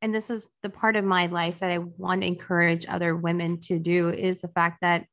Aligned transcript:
and 0.00 0.14
this 0.14 0.30
is 0.30 0.46
the 0.62 0.70
part 0.70 0.96
of 0.96 1.04
my 1.04 1.26
life 1.26 1.58
that 1.60 1.70
I 1.70 1.78
want 1.78 2.22
to 2.22 2.26
encourage 2.26 2.86
other 2.88 3.16
women 3.16 3.58
to 3.60 3.78
do 3.78 4.08
is 4.10 4.40
the 4.40 4.48
fact 4.48 4.78
that 4.82 5.06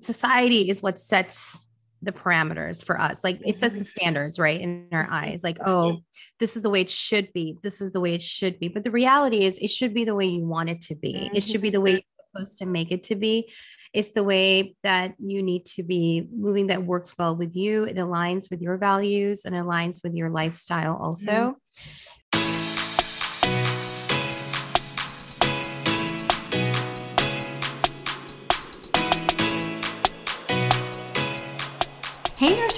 society 0.00 0.68
is 0.68 0.82
what 0.82 0.98
sets 0.98 1.66
the 2.02 2.12
parameters 2.12 2.84
for 2.84 3.00
us. 3.00 3.24
Like 3.24 3.40
it 3.44 3.56
sets 3.56 3.74
the 3.74 3.80
mm-hmm. 3.80 3.86
standards, 3.86 4.38
right, 4.38 4.60
in 4.60 4.88
our 4.92 5.04
mm-hmm. 5.04 5.14
eyes. 5.14 5.44
Like, 5.44 5.58
oh, 5.64 6.00
this 6.38 6.56
is 6.56 6.62
the 6.62 6.70
way 6.70 6.82
it 6.82 6.90
should 6.90 7.32
be. 7.32 7.56
This 7.62 7.80
is 7.80 7.92
the 7.92 8.00
way 8.00 8.14
it 8.14 8.22
should 8.22 8.58
be. 8.58 8.68
But 8.68 8.84
the 8.84 8.90
reality 8.90 9.44
is, 9.44 9.58
it 9.58 9.70
should 9.70 9.94
be 9.94 10.04
the 10.04 10.14
way 10.14 10.26
you 10.26 10.46
want 10.46 10.68
it 10.68 10.80
to 10.82 10.94
be. 10.94 11.30
It 11.32 11.42
should 11.42 11.62
be 11.62 11.70
the 11.70 11.80
way 11.80 11.92
mm-hmm. 11.92 12.36
you're 12.36 12.44
supposed 12.44 12.58
to 12.58 12.66
make 12.66 12.92
it 12.92 13.04
to 13.04 13.14
be. 13.14 13.50
It's 13.92 14.10
the 14.10 14.24
way 14.24 14.74
that 14.82 15.14
you 15.18 15.42
need 15.42 15.66
to 15.66 15.82
be 15.82 16.26
moving 16.34 16.66
that 16.66 16.84
works 16.84 17.16
well 17.16 17.36
with 17.36 17.54
you. 17.54 17.84
It 17.84 17.96
aligns 17.96 18.50
with 18.50 18.60
your 18.60 18.76
values 18.76 19.44
and 19.44 19.54
aligns 19.54 20.02
with 20.02 20.14
your 20.14 20.30
lifestyle 20.30 20.96
also. 20.96 21.30
Mm-hmm. 21.30 21.90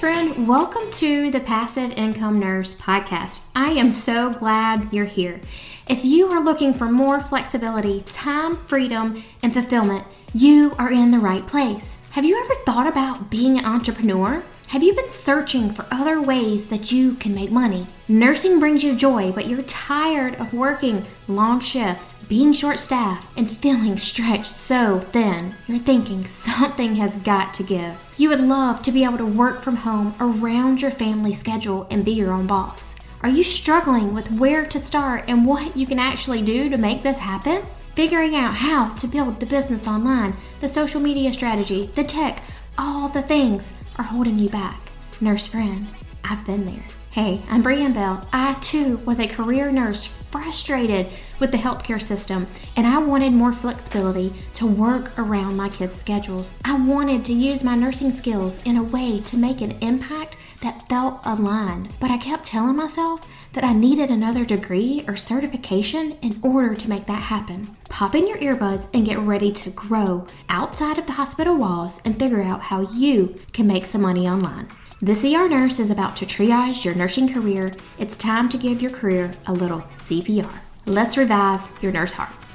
Friend, 0.00 0.46
welcome 0.46 0.90
to 0.90 1.30
the 1.30 1.40
Passive 1.40 1.90
Income 1.92 2.38
Nurse 2.38 2.74
podcast. 2.74 3.40
I 3.54 3.70
am 3.70 3.90
so 3.90 4.30
glad 4.30 4.92
you're 4.92 5.06
here. 5.06 5.40
If 5.88 6.04
you 6.04 6.28
are 6.28 6.44
looking 6.44 6.74
for 6.74 6.90
more 6.90 7.18
flexibility, 7.18 8.02
time, 8.02 8.56
freedom, 8.56 9.24
and 9.42 9.54
fulfillment, 9.54 10.06
you 10.34 10.74
are 10.78 10.92
in 10.92 11.10
the 11.10 11.18
right 11.18 11.46
place. 11.46 11.96
Have 12.10 12.26
you 12.26 12.38
ever 12.38 12.54
thought 12.66 12.86
about 12.86 13.30
being 13.30 13.58
an 13.58 13.64
entrepreneur? 13.64 14.42
Have 14.70 14.82
you 14.82 14.96
been 14.96 15.10
searching 15.10 15.72
for 15.72 15.86
other 15.92 16.20
ways 16.20 16.66
that 16.66 16.90
you 16.90 17.14
can 17.14 17.32
make 17.32 17.52
money? 17.52 17.86
Nursing 18.08 18.58
brings 18.58 18.82
you 18.82 18.96
joy, 18.96 19.30
but 19.30 19.46
you're 19.46 19.62
tired 19.62 20.34
of 20.40 20.52
working 20.52 21.04
long 21.28 21.60
shifts, 21.60 22.14
being 22.24 22.52
short 22.52 22.80
staffed, 22.80 23.38
and 23.38 23.48
feeling 23.48 23.96
stretched 23.96 24.48
so 24.48 24.98
thin. 24.98 25.54
You're 25.68 25.78
thinking 25.78 26.24
something 26.26 26.96
has 26.96 27.14
got 27.14 27.54
to 27.54 27.62
give. 27.62 28.12
You 28.18 28.28
would 28.30 28.40
love 28.40 28.82
to 28.82 28.90
be 28.90 29.04
able 29.04 29.18
to 29.18 29.24
work 29.24 29.60
from 29.60 29.76
home 29.76 30.14
around 30.18 30.82
your 30.82 30.90
family 30.90 31.32
schedule 31.32 31.86
and 31.88 32.04
be 32.04 32.12
your 32.12 32.32
own 32.32 32.48
boss. 32.48 32.82
Are 33.22 33.28
you 33.28 33.44
struggling 33.44 34.14
with 34.14 34.32
where 34.32 34.66
to 34.66 34.80
start 34.80 35.26
and 35.28 35.46
what 35.46 35.76
you 35.76 35.86
can 35.86 36.00
actually 36.00 36.42
do 36.42 36.68
to 36.70 36.76
make 36.76 37.04
this 37.04 37.18
happen? 37.18 37.62
Figuring 37.94 38.34
out 38.34 38.54
how 38.54 38.92
to 38.94 39.06
build 39.06 39.38
the 39.38 39.46
business 39.46 39.86
online, 39.86 40.34
the 40.60 40.68
social 40.68 41.00
media 41.00 41.32
strategy, 41.32 41.86
the 41.94 42.02
tech, 42.02 42.42
all 42.76 43.08
the 43.08 43.22
things 43.22 43.72
are 43.98 44.04
holding 44.04 44.38
you 44.38 44.48
back. 44.48 44.80
Nurse 45.20 45.46
friend, 45.46 45.86
I've 46.24 46.44
been 46.44 46.66
there. 46.66 46.84
Hey, 47.10 47.40
I'm 47.50 47.62
Brianne 47.62 47.94
Bell. 47.94 48.28
I 48.32 48.54
too 48.60 48.98
was 49.06 49.20
a 49.20 49.26
career 49.26 49.72
nurse 49.72 50.04
frustrated 50.04 51.06
with 51.40 51.50
the 51.50 51.56
healthcare 51.56 52.00
system, 52.00 52.46
and 52.76 52.86
I 52.86 52.98
wanted 52.98 53.32
more 53.32 53.52
flexibility 53.54 54.34
to 54.56 54.66
work 54.66 55.18
around 55.18 55.56
my 55.56 55.70
kids' 55.70 55.94
schedules. 55.98 56.52
I 56.64 56.78
wanted 56.78 57.24
to 57.24 57.32
use 57.32 57.64
my 57.64 57.74
nursing 57.74 58.10
skills 58.10 58.60
in 58.64 58.76
a 58.76 58.82
way 58.82 59.20
to 59.20 59.36
make 59.38 59.62
an 59.62 59.78
impact 59.80 60.36
that 60.60 60.86
felt 60.88 61.20
aligned, 61.24 61.94
but 62.00 62.10
I 62.10 62.18
kept 62.18 62.44
telling 62.44 62.76
myself 62.76 63.26
that 63.52 63.64
I 63.64 63.72
needed 63.72 64.10
another 64.10 64.44
degree 64.44 65.04
or 65.06 65.16
certification 65.16 66.16
in 66.22 66.38
order 66.42 66.74
to 66.74 66.88
make 66.88 67.06
that 67.06 67.22
happen. 67.22 67.76
Pop 67.88 68.14
in 68.14 68.26
your 68.26 68.38
earbuds 68.38 68.88
and 68.94 69.06
get 69.06 69.18
ready 69.18 69.52
to 69.52 69.70
grow 69.70 70.26
outside 70.48 70.98
of 70.98 71.06
the 71.06 71.12
hospital 71.12 71.56
walls 71.56 72.00
and 72.04 72.18
figure 72.18 72.42
out 72.42 72.60
how 72.60 72.82
you 72.92 73.34
can 73.52 73.66
make 73.66 73.86
some 73.86 74.02
money 74.02 74.28
online. 74.28 74.68
This 75.02 75.24
ER 75.24 75.48
Nurse 75.48 75.78
is 75.78 75.90
about 75.90 76.16
to 76.16 76.26
triage 76.26 76.84
your 76.84 76.94
nursing 76.94 77.32
career. 77.32 77.72
It's 77.98 78.16
time 78.16 78.48
to 78.48 78.58
give 78.58 78.80
your 78.80 78.90
career 78.90 79.32
a 79.46 79.52
little 79.52 79.80
CPR. 79.80 80.58
Let's 80.86 81.16
revive 81.16 81.60
your 81.82 81.92
nurse 81.92 82.12
heart. 82.12 82.45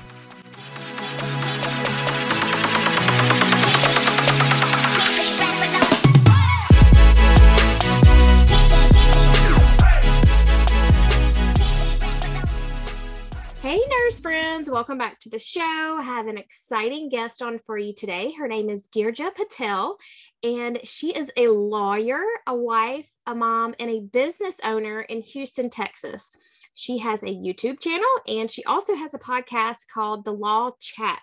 Welcome 14.71 14.99
back 14.99 15.19
to 15.19 15.29
the 15.29 15.37
show. 15.37 15.97
I 15.99 16.01
have 16.01 16.27
an 16.27 16.37
exciting 16.37 17.09
guest 17.09 17.41
on 17.41 17.59
for 17.65 17.77
you 17.77 17.93
today. 17.93 18.31
Her 18.31 18.47
name 18.47 18.69
is 18.69 18.87
Girija 18.95 19.35
Patel, 19.35 19.97
and 20.43 20.79
she 20.85 21.11
is 21.11 21.29
a 21.35 21.49
lawyer, 21.49 22.21
a 22.47 22.55
wife, 22.55 23.05
a 23.27 23.35
mom, 23.35 23.75
and 23.81 23.89
a 23.89 23.99
business 23.99 24.55
owner 24.63 25.01
in 25.01 25.23
Houston, 25.23 25.69
Texas. 25.69 26.31
She 26.73 26.99
has 26.99 27.21
a 27.21 27.25
YouTube 27.25 27.81
channel 27.81 28.07
and 28.29 28.49
she 28.49 28.63
also 28.63 28.95
has 28.95 29.13
a 29.13 29.19
podcast 29.19 29.89
called 29.93 30.23
The 30.23 30.31
Law 30.31 30.71
Chat. 30.79 31.21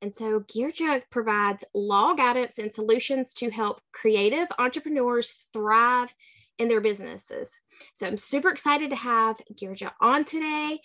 And 0.00 0.14
so 0.14 0.38
Girija 0.38 1.02
provides 1.10 1.64
law 1.74 2.14
guidance 2.14 2.60
and 2.60 2.72
solutions 2.72 3.32
to 3.34 3.50
help 3.50 3.80
creative 3.92 4.46
entrepreneurs 4.56 5.48
thrive 5.52 6.14
in 6.58 6.68
their 6.68 6.80
businesses. 6.80 7.58
So 7.94 8.06
I'm 8.06 8.18
super 8.18 8.50
excited 8.50 8.90
to 8.90 8.96
have 8.96 9.40
Girija 9.54 9.90
on 10.00 10.24
today. 10.24 10.80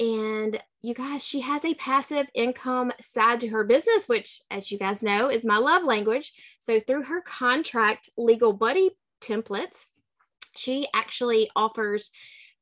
And 0.00 0.60
you 0.82 0.92
guys, 0.92 1.24
she 1.24 1.40
has 1.40 1.64
a 1.64 1.74
passive 1.74 2.26
income 2.34 2.92
side 3.00 3.40
to 3.40 3.48
her 3.48 3.64
business, 3.64 4.08
which, 4.08 4.42
as 4.50 4.70
you 4.70 4.78
guys 4.78 5.02
know, 5.02 5.30
is 5.30 5.44
my 5.44 5.56
love 5.56 5.84
language. 5.84 6.32
So, 6.58 6.80
through 6.80 7.04
her 7.04 7.22
contract 7.22 8.10
legal 8.16 8.52
buddy 8.52 8.90
templates, 9.20 9.86
she 10.56 10.86
actually 10.94 11.50
offers 11.54 12.10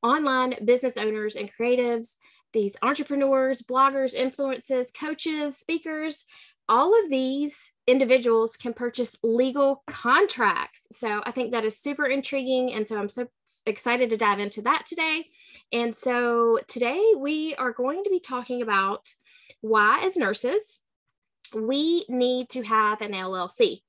online 0.02 0.54
business 0.64 0.96
owners 0.96 1.36
and 1.36 1.50
creatives, 1.52 2.16
these 2.52 2.76
entrepreneurs, 2.82 3.62
bloggers, 3.62 4.14
influencers, 4.14 4.92
coaches, 4.94 5.56
speakers, 5.56 6.24
all 6.68 6.98
of 7.02 7.10
these 7.10 7.71
individuals 7.86 8.56
can 8.56 8.72
purchase 8.72 9.16
legal 9.22 9.82
contracts. 9.86 10.82
So 10.92 11.22
I 11.24 11.30
think 11.30 11.52
that 11.52 11.64
is 11.64 11.78
super 11.78 12.06
intriguing. 12.06 12.72
And 12.72 12.88
so 12.88 12.98
I'm 12.98 13.08
so 13.08 13.26
excited 13.66 14.10
to 14.10 14.16
dive 14.16 14.38
into 14.38 14.62
that 14.62 14.86
today. 14.86 15.26
And 15.72 15.96
so 15.96 16.58
today 16.68 17.02
we 17.16 17.54
are 17.56 17.72
going 17.72 18.04
to 18.04 18.10
be 18.10 18.20
talking 18.20 18.62
about 18.62 19.08
why, 19.60 20.00
as 20.02 20.16
nurses, 20.16 20.80
we 21.54 22.04
need 22.08 22.48
to 22.50 22.62
have 22.62 23.00
an 23.00 23.12
LLC. 23.12 23.80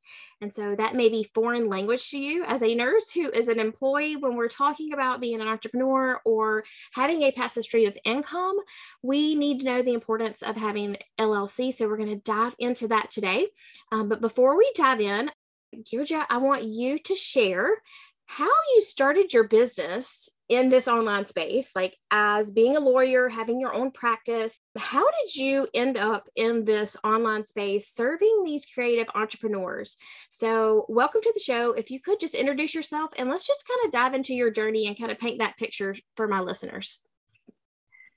And 0.41 0.53
so 0.53 0.75
that 0.75 0.95
may 0.95 1.07
be 1.07 1.29
foreign 1.33 1.69
language 1.69 2.09
to 2.09 2.17
you 2.17 2.43
as 2.43 2.61
a 2.61 2.75
nurse 2.75 3.09
who 3.09 3.29
is 3.29 3.47
an 3.47 3.59
employee. 3.59 4.17
When 4.17 4.35
we're 4.35 4.49
talking 4.49 4.91
about 4.91 5.21
being 5.21 5.39
an 5.39 5.47
entrepreneur 5.47 6.19
or 6.25 6.65
having 6.91 7.21
a 7.21 7.31
passive 7.31 7.63
stream 7.63 7.87
of 7.87 7.97
income, 8.03 8.57
we 9.01 9.35
need 9.35 9.59
to 9.59 9.65
know 9.65 9.81
the 9.81 9.93
importance 9.93 10.41
of 10.41 10.57
having 10.57 10.97
LLC. 11.17 11.73
So 11.73 11.87
we're 11.87 11.97
going 11.97 12.09
to 12.09 12.15
dive 12.17 12.55
into 12.59 12.89
that 12.89 13.09
today. 13.09 13.47
Um, 13.91 14.09
but 14.09 14.19
before 14.19 14.57
we 14.57 14.69
dive 14.75 14.99
in, 14.99 15.31
Girija, 15.73 16.25
I 16.29 16.37
want 16.37 16.63
you 16.63 16.99
to 16.99 17.15
share 17.15 17.81
how 18.25 18.49
you 18.75 18.81
started 18.81 19.33
your 19.33 19.45
business 19.45 20.29
in 20.53 20.69
this 20.69 20.87
online 20.87 21.25
space, 21.25 21.71
like 21.75 21.97
as 22.11 22.51
being 22.51 22.77
a 22.77 22.79
lawyer, 22.79 23.27
having 23.27 23.59
your 23.59 23.73
own 23.73 23.89
practice. 23.89 24.59
How 24.77 25.03
did 25.03 25.35
you 25.35 25.67
end 25.73 25.97
up 25.97 26.29
in 26.35 26.63
this 26.63 26.95
online 27.03 27.45
space 27.45 27.89
serving 27.89 28.43
these 28.45 28.65
creative 28.65 29.07
entrepreneurs? 29.15 29.97
So, 30.29 30.85
welcome 30.89 31.21
to 31.21 31.31
the 31.33 31.39
show. 31.39 31.71
If 31.71 31.89
you 31.89 31.99
could 31.99 32.19
just 32.19 32.35
introduce 32.35 32.75
yourself 32.75 33.11
and 33.17 33.29
let's 33.29 33.47
just 33.47 33.67
kind 33.67 33.85
of 33.85 33.91
dive 33.91 34.13
into 34.13 34.35
your 34.35 34.51
journey 34.51 34.85
and 34.85 34.97
kind 34.97 35.11
of 35.11 35.17
paint 35.17 35.39
that 35.39 35.57
picture 35.57 35.95
for 36.15 36.27
my 36.27 36.39
listeners. 36.39 36.99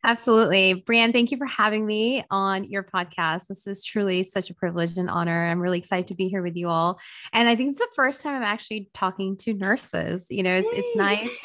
Absolutely. 0.07 0.85
Brianne, 0.87 1.13
thank 1.13 1.33
you 1.33 1.37
for 1.37 1.47
having 1.47 1.85
me 1.85 2.23
on 2.31 2.63
your 2.63 2.85
podcast. 2.85 3.49
This 3.49 3.67
is 3.67 3.85
truly 3.85 4.23
such 4.23 4.51
a 4.51 4.55
privilege 4.55 4.97
and 4.99 5.11
honor. 5.11 5.45
I'm 5.45 5.59
really 5.59 5.79
excited 5.79 6.07
to 6.07 6.15
be 6.15 6.29
here 6.29 6.43
with 6.43 6.55
you 6.55 6.69
all. 6.69 7.01
And 7.33 7.49
I 7.49 7.57
think 7.57 7.71
it's 7.71 7.81
the 7.81 7.91
first 7.97 8.23
time 8.23 8.37
I'm 8.37 8.45
actually 8.45 8.89
talking 8.95 9.37
to 9.39 9.53
nurses. 9.53 10.29
You 10.31 10.45
know, 10.45 10.55
it's, 10.55 10.69
it's 10.73 10.97
nice. 10.97 11.37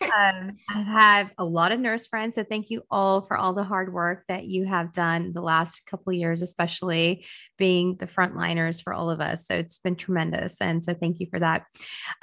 um, 0.00 0.56
I've 0.70 0.86
had 0.86 1.30
a 1.36 1.44
lot 1.44 1.72
of 1.72 1.78
nurse 1.78 2.06
friends. 2.06 2.36
So 2.36 2.42
thank 2.42 2.70
you 2.70 2.82
all 2.90 3.20
for 3.20 3.36
all 3.36 3.52
the 3.52 3.64
hard 3.64 3.92
work 3.92 4.24
that 4.28 4.46
you 4.46 4.64
have 4.64 4.94
done 4.94 5.34
the 5.34 5.42
last 5.42 5.84
couple 5.84 6.10
years, 6.14 6.40
especially 6.40 7.26
being 7.58 7.96
the 7.96 8.06
frontliners 8.06 8.82
for 8.82 8.94
all 8.94 9.10
of 9.10 9.20
us. 9.20 9.46
So 9.46 9.54
it's 9.54 9.76
been 9.76 9.94
tremendous. 9.94 10.62
And 10.62 10.82
so 10.82 10.94
thank 10.94 11.20
you 11.20 11.26
for 11.30 11.38
that. 11.40 11.64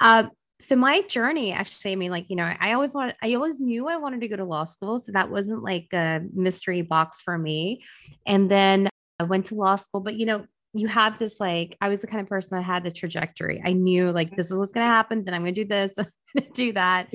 Um, 0.00 0.30
so 0.64 0.76
my 0.76 1.02
journey 1.02 1.52
actually 1.52 1.92
i 1.92 1.96
mean 1.96 2.10
like 2.10 2.26
you 2.28 2.36
know 2.36 2.52
i 2.60 2.72
always 2.72 2.94
wanted 2.94 3.14
i 3.22 3.34
always 3.34 3.60
knew 3.60 3.86
i 3.86 3.96
wanted 3.96 4.20
to 4.20 4.28
go 4.28 4.36
to 4.36 4.44
law 4.44 4.64
school 4.64 4.98
so 4.98 5.12
that 5.12 5.30
wasn't 5.30 5.62
like 5.62 5.92
a 5.92 6.20
mystery 6.32 6.82
box 6.82 7.20
for 7.20 7.36
me. 7.36 7.82
And 8.26 8.50
then 8.50 8.88
i 9.20 9.24
went 9.24 9.46
to 9.46 9.54
law 9.54 9.76
school 9.76 10.00
but 10.00 10.14
you 10.14 10.26
know 10.26 10.46
you 10.72 10.88
have 10.88 11.18
this 11.18 11.38
like 11.38 11.76
i 11.80 11.88
was 11.88 12.00
the 12.00 12.06
kind 12.06 12.20
of 12.20 12.28
person 12.28 12.56
that 12.56 12.62
had 12.62 12.82
the 12.84 12.90
trajectory. 12.90 13.62
I 13.64 13.72
knew 13.74 14.10
like 14.10 14.36
this 14.36 14.50
is 14.50 14.58
what's 14.58 14.72
going 14.72 14.86
to 14.86 14.90
happen 14.90 15.24
then 15.24 15.34
i'm 15.34 15.42
going 15.42 15.54
to 15.54 15.64
do 15.64 15.68
this 15.68 15.94
do 16.54 16.72
that. 16.72 17.08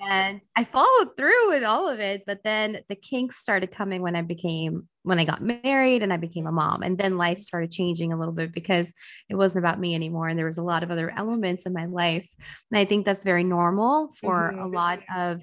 And 0.00 0.42
i 0.56 0.64
followed 0.64 1.16
through 1.16 1.50
with 1.50 1.64
all 1.64 1.88
of 1.88 2.00
it 2.00 2.22
but 2.26 2.42
then 2.42 2.80
the 2.88 2.96
kinks 2.96 3.36
started 3.36 3.70
coming 3.70 4.02
when 4.02 4.16
i 4.16 4.22
became 4.22 4.88
when 5.02 5.18
i 5.18 5.24
got 5.24 5.42
married 5.42 6.02
and 6.02 6.12
i 6.12 6.16
became 6.16 6.46
a 6.46 6.52
mom. 6.52 6.82
And 6.82 6.98
then 6.98 7.16
life 7.16 7.38
started 7.38 7.70
changing 7.70 8.12
a 8.12 8.18
little 8.18 8.34
bit 8.34 8.52
because 8.52 8.92
it 9.28 9.34
wasn't 9.34 9.64
about 9.64 9.80
me 9.80 9.94
anymore 9.94 10.28
and 10.28 10.38
there 10.38 10.46
was 10.46 10.58
a 10.58 10.62
lot 10.62 10.82
of 10.82 10.90
other 10.90 11.12
elements 11.16 11.66
in 11.66 11.72
my 11.72 11.86
life. 11.86 12.28
And 12.70 12.78
i 12.78 12.84
think 12.84 13.06
that's 13.06 13.24
very 13.24 13.44
normal 13.44 14.10
for 14.20 14.52
mm-hmm. 14.52 14.60
a 14.60 14.66
lot 14.66 15.00
of 15.14 15.42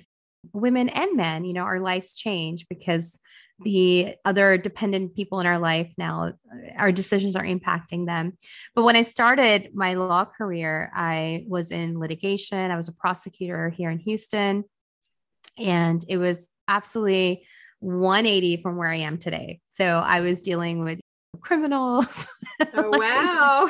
women 0.54 0.90
and 0.90 1.16
men, 1.18 1.46
you 1.46 1.54
know, 1.54 1.64
our 1.64 1.80
lives 1.80 2.16
change 2.16 2.68
because 2.70 3.20
the 3.64 4.16
other 4.24 4.58
dependent 4.58 5.16
people 5.16 5.40
in 5.40 5.48
our 5.48 5.58
life 5.58 5.94
now, 5.98 6.34
our 6.76 6.92
decisions 6.92 7.36
are 7.36 7.44
impacting 7.44 8.06
them. 8.06 8.38
But 8.76 8.84
when 8.84 8.96
I 8.96 9.02
started 9.02 9.72
my 9.74 9.96
law 9.96 10.26
career, 10.26 10.92
I 10.94 11.46
was 11.48 11.72
in 11.72 12.00
litigation, 12.00 12.72
I 12.72 12.76
was 12.76 12.88
a 12.88 12.94
prosecutor 12.94 13.70
here 13.70 13.90
in 13.90 14.00
Houston, 14.00 14.64
and 15.58 16.04
it 16.08 16.18
was 16.18 16.50
absolutely 16.68 17.46
180 17.80 18.62
from 18.62 18.78
where 18.78 18.90
I 18.90 18.98
am 18.98 19.18
today. 19.18 19.62
So 19.66 19.86
I 19.86 20.22
was 20.22 20.42
dealing 20.42 20.84
with 20.84 21.00
criminals. 21.42 22.28
Oh, 22.74 22.90
wow. 22.98 23.70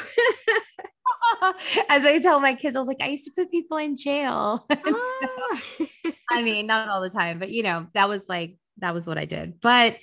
As 1.89 2.06
I 2.06 2.18
tell 2.19 2.39
my 2.39 2.56
kids, 2.56 2.75
I 2.75 2.80
was 2.80 2.88
like, 2.88 3.01
I 3.01 3.07
used 3.07 3.25
to 3.25 3.31
put 3.31 3.51
people 3.51 3.78
in 3.78 3.95
jail. 3.95 4.66
Ah. 4.89 5.62
so, 5.75 6.12
I 6.31 6.44
mean, 6.44 6.68
not 6.68 6.89
all 6.89 7.01
the 7.01 7.10
time, 7.10 7.39
but 7.39 7.50
you 7.50 7.63
know, 7.63 7.88
that 7.94 8.10
was 8.10 8.28
like, 8.30 8.57
that 8.79 8.94
was 8.94 9.07
what 9.07 9.18
I 9.18 9.25
did. 9.25 9.59
But 9.59 9.97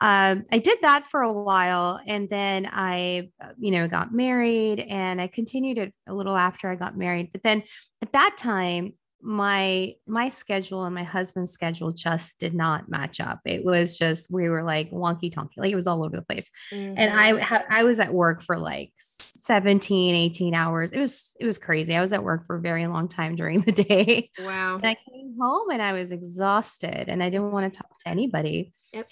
um, 0.00 0.44
I 0.50 0.58
did 0.58 0.78
that 0.82 1.06
for 1.06 1.22
a 1.22 1.32
while. 1.32 2.00
And 2.06 2.28
then 2.28 2.68
I, 2.70 3.30
you 3.58 3.70
know, 3.70 3.88
got 3.88 4.12
married 4.12 4.80
and 4.80 5.20
I 5.20 5.26
continued 5.26 5.78
it 5.78 5.94
a 6.06 6.14
little 6.14 6.36
after 6.36 6.70
I 6.70 6.74
got 6.74 6.96
married. 6.96 7.30
But 7.32 7.42
then 7.42 7.62
at 8.02 8.12
that 8.12 8.36
time, 8.36 8.94
my 9.22 9.94
my 10.06 10.28
schedule 10.28 10.84
and 10.84 10.94
my 10.94 11.02
husband's 11.02 11.50
schedule 11.50 11.90
just 11.90 12.38
did 12.38 12.54
not 12.54 12.88
match 12.88 13.20
up. 13.20 13.40
It 13.46 13.64
was 13.64 13.98
just 13.98 14.30
we 14.30 14.48
were 14.48 14.62
like 14.62 14.90
wonky 14.90 15.32
tonky, 15.32 15.56
like 15.56 15.72
it 15.72 15.76
was 15.76 15.86
all 15.86 16.02
over 16.02 16.16
the 16.16 16.22
place. 16.22 16.50
Mm-hmm. 16.72 16.94
And 16.96 17.10
I 17.12 17.62
I 17.70 17.84
was 17.84 18.00
at 18.00 18.12
work 18.12 18.42
for 18.42 18.58
like 18.58 18.92
17, 18.98 20.14
18 20.14 20.54
hours. 20.54 20.92
It 20.92 21.00
was 21.00 21.36
it 21.40 21.46
was 21.46 21.58
crazy. 21.58 21.96
I 21.96 22.00
was 22.00 22.12
at 22.12 22.22
work 22.22 22.46
for 22.46 22.56
a 22.56 22.60
very 22.60 22.86
long 22.86 23.08
time 23.08 23.34
during 23.34 23.60
the 23.60 23.72
day. 23.72 24.30
Wow. 24.40 24.76
And 24.76 24.86
I 24.86 24.94
came 24.94 25.36
home 25.40 25.70
and 25.70 25.80
I 25.80 25.92
was 25.92 26.12
exhausted 26.12 27.08
and 27.08 27.22
I 27.22 27.30
didn't 27.30 27.52
want 27.52 27.72
to 27.72 27.78
talk 27.78 27.98
to 28.00 28.08
anybody. 28.08 28.72
Yep. 28.92 29.06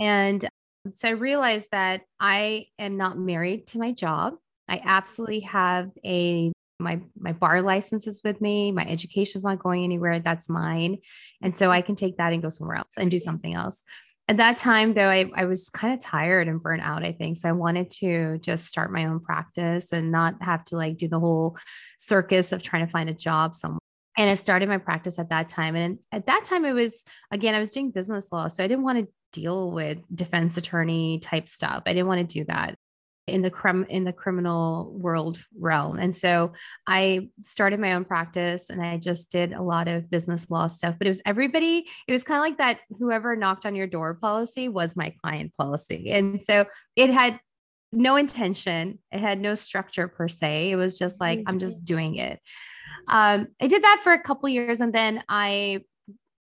And 0.00 0.48
so 0.90 1.08
I 1.08 1.12
realized 1.12 1.68
that 1.70 2.02
I 2.20 2.66
am 2.78 2.96
not 2.96 3.18
married 3.18 3.68
to 3.68 3.78
my 3.78 3.92
job. 3.92 4.34
I 4.68 4.80
absolutely 4.84 5.40
have 5.40 5.90
a 6.04 6.52
my 6.78 7.00
my 7.18 7.32
bar 7.32 7.62
license 7.62 8.06
is 8.06 8.20
with 8.24 8.40
me 8.40 8.72
my 8.72 8.84
education 8.84 9.38
is 9.38 9.44
not 9.44 9.58
going 9.58 9.84
anywhere 9.84 10.20
that's 10.20 10.48
mine. 10.48 10.98
And 11.42 11.54
so 11.54 11.70
i 11.70 11.80
can 11.80 11.94
take 11.94 12.16
that 12.16 12.32
and 12.32 12.42
go 12.42 12.50
somewhere 12.50 12.76
else 12.76 12.94
and 12.98 13.10
do 13.10 13.18
something 13.18 13.54
else. 13.54 13.84
At 14.26 14.38
that 14.38 14.56
time 14.56 14.94
though 14.94 15.08
i, 15.08 15.30
I 15.34 15.44
was 15.44 15.68
kind 15.68 15.94
of 15.94 16.00
tired 16.00 16.48
and 16.48 16.62
burnt 16.62 16.82
out 16.82 17.04
i 17.04 17.12
think. 17.12 17.36
So 17.36 17.48
i 17.48 17.52
wanted 17.52 17.90
to 18.00 18.38
just 18.38 18.66
start 18.66 18.92
my 18.92 19.06
own 19.06 19.20
practice 19.20 19.92
and 19.92 20.10
not 20.10 20.42
have 20.42 20.64
to 20.66 20.76
like 20.76 20.96
do 20.96 21.08
the 21.08 21.20
whole 21.20 21.56
circus 21.98 22.52
of 22.52 22.62
trying 22.62 22.86
to 22.86 22.90
find 22.90 23.08
a 23.08 23.14
job 23.14 23.54
somewhere. 23.54 23.78
And 24.18 24.28
i 24.28 24.34
started 24.34 24.68
my 24.68 24.78
practice 24.78 25.18
at 25.18 25.30
that 25.30 25.48
time. 25.48 25.76
And 25.76 25.98
at 26.10 26.26
that 26.26 26.44
time 26.44 26.64
it 26.64 26.72
was 26.72 27.04
again 27.30 27.54
i 27.54 27.58
was 27.58 27.72
doing 27.72 27.90
business 27.90 28.32
law 28.32 28.48
so 28.48 28.64
i 28.64 28.66
didn't 28.66 28.84
want 28.84 28.98
to 28.98 29.08
deal 29.32 29.72
with 29.72 29.98
defense 30.14 30.56
attorney 30.56 31.18
type 31.18 31.48
stuff. 31.48 31.82
I 31.86 31.92
didn't 31.92 32.06
want 32.06 32.28
to 32.28 32.38
do 32.38 32.44
that 32.44 32.78
in 33.26 33.42
the 33.42 33.50
crim 33.50 33.86
in 33.88 34.04
the 34.04 34.12
criminal 34.12 34.92
world 34.98 35.38
realm. 35.58 35.98
And 35.98 36.14
so 36.14 36.52
I 36.86 37.30
started 37.42 37.80
my 37.80 37.94
own 37.94 38.04
practice 38.04 38.68
and 38.68 38.82
I 38.82 38.98
just 38.98 39.30
did 39.30 39.52
a 39.52 39.62
lot 39.62 39.88
of 39.88 40.10
business 40.10 40.50
law 40.50 40.66
stuff. 40.66 40.96
But 40.98 41.06
it 41.06 41.10
was 41.10 41.22
everybody, 41.24 41.88
it 42.06 42.12
was 42.12 42.24
kind 42.24 42.38
of 42.38 42.42
like 42.42 42.58
that 42.58 42.80
whoever 42.98 43.34
knocked 43.34 43.64
on 43.64 43.74
your 43.74 43.86
door 43.86 44.14
policy 44.14 44.68
was 44.68 44.96
my 44.96 45.14
client 45.22 45.52
policy. 45.56 46.10
And 46.10 46.40
so 46.40 46.66
it 46.96 47.10
had 47.10 47.40
no 47.92 48.16
intention, 48.16 48.98
it 49.12 49.20
had 49.20 49.40
no 49.40 49.54
structure 49.54 50.08
per 50.08 50.28
se. 50.28 50.70
It 50.70 50.76
was 50.76 50.98
just 50.98 51.20
like, 51.20 51.42
I'm 51.46 51.58
just 51.58 51.78
mm-hmm. 51.78 51.94
doing 51.94 52.14
it. 52.16 52.40
Um, 53.08 53.48
I 53.60 53.68
did 53.68 53.82
that 53.84 54.00
for 54.02 54.12
a 54.12 54.20
couple 54.20 54.48
years 54.48 54.80
and 54.80 54.92
then 54.92 55.22
I 55.28 55.82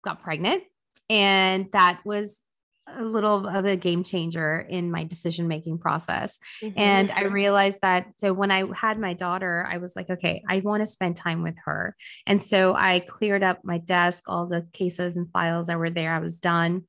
got 0.04 0.22
pregnant. 0.22 0.64
And 1.08 1.68
that 1.72 2.00
was 2.04 2.45
a 2.88 3.04
little 3.04 3.46
of 3.46 3.64
a 3.64 3.76
game 3.76 4.04
changer 4.04 4.60
in 4.68 4.90
my 4.90 5.04
decision 5.04 5.48
making 5.48 5.78
process. 5.78 6.38
Mm-hmm. 6.62 6.78
And 6.78 7.10
I 7.10 7.24
realized 7.24 7.80
that 7.82 8.06
so 8.16 8.32
when 8.32 8.50
I 8.50 8.64
had 8.74 8.98
my 8.98 9.12
daughter, 9.12 9.66
I 9.68 9.78
was 9.78 9.96
like, 9.96 10.08
okay, 10.08 10.42
I 10.48 10.60
want 10.60 10.82
to 10.82 10.86
spend 10.86 11.16
time 11.16 11.42
with 11.42 11.56
her. 11.64 11.96
And 12.26 12.40
so 12.40 12.74
I 12.74 13.00
cleared 13.00 13.42
up 13.42 13.60
my 13.64 13.78
desk, 13.78 14.24
all 14.28 14.46
the 14.46 14.66
cases 14.72 15.16
and 15.16 15.30
files 15.32 15.66
that 15.66 15.78
were 15.78 15.90
there. 15.90 16.12
I 16.12 16.20
was 16.20 16.40
done. 16.40 16.84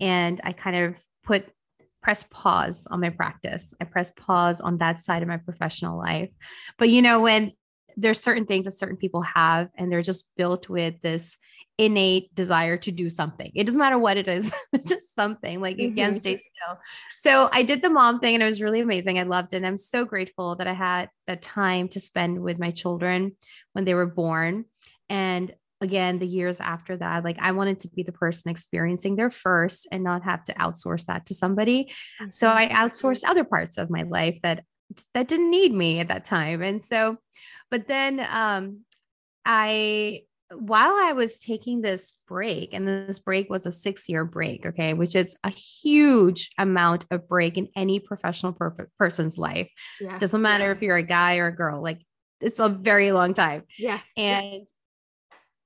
And 0.00 0.40
I 0.44 0.52
kind 0.52 0.76
of 0.76 1.02
put 1.24 1.46
press 2.02 2.22
pause 2.30 2.86
on 2.90 3.00
my 3.00 3.10
practice. 3.10 3.74
I 3.80 3.84
press 3.84 4.10
pause 4.12 4.60
on 4.60 4.78
that 4.78 4.98
side 4.98 5.22
of 5.22 5.28
my 5.28 5.38
professional 5.38 5.98
life. 5.98 6.30
But 6.78 6.90
you 6.90 7.02
know, 7.02 7.20
when 7.20 7.52
there's 7.96 8.22
certain 8.22 8.46
things 8.46 8.64
that 8.64 8.78
certain 8.78 8.96
people 8.96 9.22
have 9.22 9.70
and 9.76 9.90
they're 9.90 10.02
just 10.02 10.30
built 10.36 10.68
with 10.68 11.00
this 11.02 11.36
innate 11.78 12.34
desire 12.34 12.76
to 12.76 12.90
do 12.90 13.08
something. 13.08 13.52
It 13.54 13.64
doesn't 13.64 13.78
matter 13.78 13.98
what 13.98 14.16
it 14.16 14.26
is, 14.26 14.50
just 14.86 15.14
something 15.14 15.60
like 15.60 15.76
mm-hmm. 15.76 15.92
again, 15.92 16.14
stay 16.14 16.36
still. 16.36 16.78
So 17.16 17.48
I 17.52 17.62
did 17.62 17.82
the 17.82 17.90
mom 17.90 18.18
thing 18.18 18.34
and 18.34 18.42
it 18.42 18.46
was 18.46 18.60
really 18.60 18.80
amazing. 18.80 19.18
I 19.18 19.22
loved 19.22 19.54
it. 19.54 19.58
And 19.58 19.66
I'm 19.66 19.76
so 19.76 20.04
grateful 20.04 20.56
that 20.56 20.66
I 20.66 20.72
had 20.72 21.08
the 21.28 21.36
time 21.36 21.88
to 21.90 22.00
spend 22.00 22.40
with 22.42 22.58
my 22.58 22.72
children 22.72 23.36
when 23.72 23.84
they 23.84 23.94
were 23.94 24.06
born. 24.06 24.64
And 25.08 25.54
again, 25.80 26.18
the 26.18 26.26
years 26.26 26.60
after 26.60 26.96
that, 26.96 27.22
like 27.22 27.38
I 27.40 27.52
wanted 27.52 27.80
to 27.80 27.88
be 27.88 28.02
the 28.02 28.12
person 28.12 28.50
experiencing 28.50 29.14
their 29.14 29.30
first 29.30 29.86
and 29.92 30.02
not 30.02 30.24
have 30.24 30.42
to 30.44 30.54
outsource 30.54 31.06
that 31.06 31.26
to 31.26 31.34
somebody. 31.34 31.84
Mm-hmm. 32.20 32.30
So 32.30 32.50
I 32.50 32.66
outsourced 32.68 33.24
other 33.24 33.44
parts 33.44 33.78
of 33.78 33.88
my 33.88 34.02
life 34.02 34.38
that 34.42 34.64
that 35.14 35.28
didn't 35.28 35.50
need 35.50 35.72
me 35.72 36.00
at 36.00 36.08
that 36.08 36.24
time. 36.24 36.62
And 36.62 36.82
so, 36.82 37.18
but 37.70 37.86
then 37.86 38.26
um 38.28 38.80
I 39.44 40.22
while 40.50 40.94
I 40.98 41.12
was 41.12 41.40
taking 41.40 41.82
this 41.82 42.18
break, 42.26 42.72
and 42.72 42.88
this 42.88 43.18
break 43.18 43.50
was 43.50 43.66
a 43.66 43.70
six 43.70 44.08
year 44.08 44.24
break, 44.24 44.64
okay, 44.64 44.94
which 44.94 45.14
is 45.14 45.36
a 45.44 45.50
huge 45.50 46.50
amount 46.58 47.06
of 47.10 47.28
break 47.28 47.58
in 47.58 47.68
any 47.76 48.00
professional 48.00 48.52
per- 48.52 48.88
person's 48.98 49.36
life. 49.36 49.70
Yeah. 50.00 50.18
Doesn't 50.18 50.40
matter 50.40 50.64
yeah. 50.64 50.72
if 50.72 50.82
you're 50.82 50.96
a 50.96 51.02
guy 51.02 51.38
or 51.38 51.48
a 51.48 51.54
girl, 51.54 51.82
like 51.82 52.00
it's 52.40 52.58
a 52.58 52.68
very 52.68 53.12
long 53.12 53.34
time. 53.34 53.64
Yeah. 53.78 54.00
And, 54.16 54.66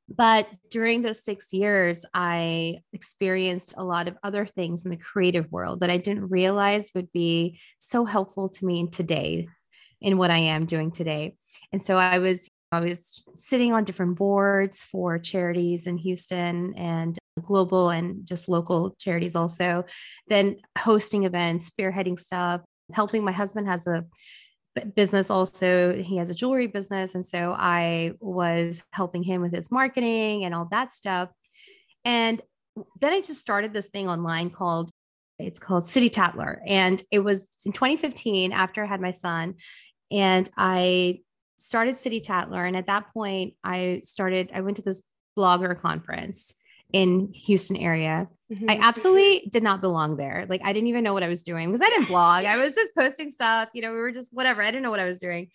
but 0.08 0.48
during 0.70 1.02
those 1.02 1.24
six 1.24 1.52
years, 1.52 2.04
I 2.12 2.80
experienced 2.92 3.74
a 3.76 3.84
lot 3.84 4.08
of 4.08 4.16
other 4.22 4.46
things 4.46 4.84
in 4.84 4.90
the 4.90 4.96
creative 4.96 5.50
world 5.52 5.80
that 5.80 5.90
I 5.90 5.96
didn't 5.96 6.28
realize 6.28 6.90
would 6.94 7.12
be 7.12 7.60
so 7.78 8.04
helpful 8.04 8.48
to 8.48 8.66
me 8.66 8.88
today 8.88 9.46
in 10.00 10.18
what 10.18 10.30
I 10.30 10.38
am 10.38 10.66
doing 10.66 10.90
today. 10.90 11.36
And 11.70 11.80
so 11.80 11.96
I 11.96 12.18
was 12.18 12.50
I 12.72 12.80
was 12.80 13.24
sitting 13.34 13.72
on 13.72 13.84
different 13.84 14.16
boards 14.16 14.82
for 14.82 15.18
charities 15.18 15.86
in 15.86 15.98
Houston 15.98 16.74
and 16.76 17.18
global 17.40 17.90
and 17.90 18.26
just 18.26 18.48
local 18.48 18.96
charities 18.98 19.36
also, 19.36 19.84
then 20.28 20.56
hosting 20.78 21.24
events, 21.24 21.70
spearheading 21.70 22.18
stuff, 22.18 22.62
helping. 22.92 23.24
My 23.24 23.32
husband 23.32 23.68
has 23.68 23.86
a 23.86 24.04
business 24.94 25.30
also. 25.30 25.94
He 26.02 26.16
has 26.16 26.30
a 26.30 26.34
jewelry 26.34 26.66
business 26.66 27.14
and 27.14 27.24
so 27.24 27.52
i 27.52 28.12
was 28.20 28.82
helping 28.90 29.22
him 29.22 29.42
with 29.42 29.52
his 29.52 29.70
marketing 29.70 30.44
and 30.44 30.54
all 30.54 30.66
that 30.70 30.90
stuff. 30.90 31.28
And 32.06 32.40
then 33.00 33.12
i 33.12 33.20
just 33.20 33.38
started 33.38 33.74
this 33.74 33.88
thing 33.88 34.08
online 34.08 34.48
called 34.48 34.90
it's 35.38 35.58
called 35.58 35.84
city 35.84 36.08
tatler 36.08 36.62
and 36.66 37.02
it 37.10 37.18
was 37.18 37.46
in 37.66 37.72
2015 37.72 38.52
after 38.52 38.82
i 38.82 38.86
had 38.86 39.00
my 39.00 39.10
son 39.10 39.54
and 40.10 40.48
i 40.56 41.18
started 41.62 41.96
City 41.96 42.20
Tatler. 42.20 42.64
And 42.64 42.76
at 42.76 42.86
that 42.86 43.12
point, 43.12 43.54
I 43.64 44.00
started, 44.02 44.50
I 44.54 44.60
went 44.60 44.76
to 44.78 44.82
this 44.82 45.02
blogger 45.36 45.78
conference 45.78 46.52
in 46.92 47.32
Houston 47.32 47.76
area. 47.76 48.28
Mm-hmm. 48.52 48.68
I 48.68 48.78
absolutely 48.82 49.48
did 49.50 49.62
not 49.62 49.80
belong 49.80 50.16
there. 50.16 50.44
Like 50.48 50.60
I 50.62 50.72
didn't 50.72 50.88
even 50.88 51.02
know 51.02 51.14
what 51.14 51.22
I 51.22 51.28
was 51.28 51.42
doing 51.42 51.70
because 51.70 51.80
I 51.80 51.88
didn't 51.88 52.08
blog. 52.08 52.44
I 52.44 52.56
was 52.56 52.74
just 52.74 52.94
posting 52.94 53.30
stuff, 53.30 53.70
you 53.72 53.80
know, 53.80 53.92
we 53.92 53.98
were 53.98 54.12
just 54.12 54.32
whatever. 54.32 54.60
I 54.60 54.66
didn't 54.66 54.82
know 54.82 54.90
what 54.90 55.00
I 55.00 55.06
was 55.06 55.18
doing. 55.18 55.48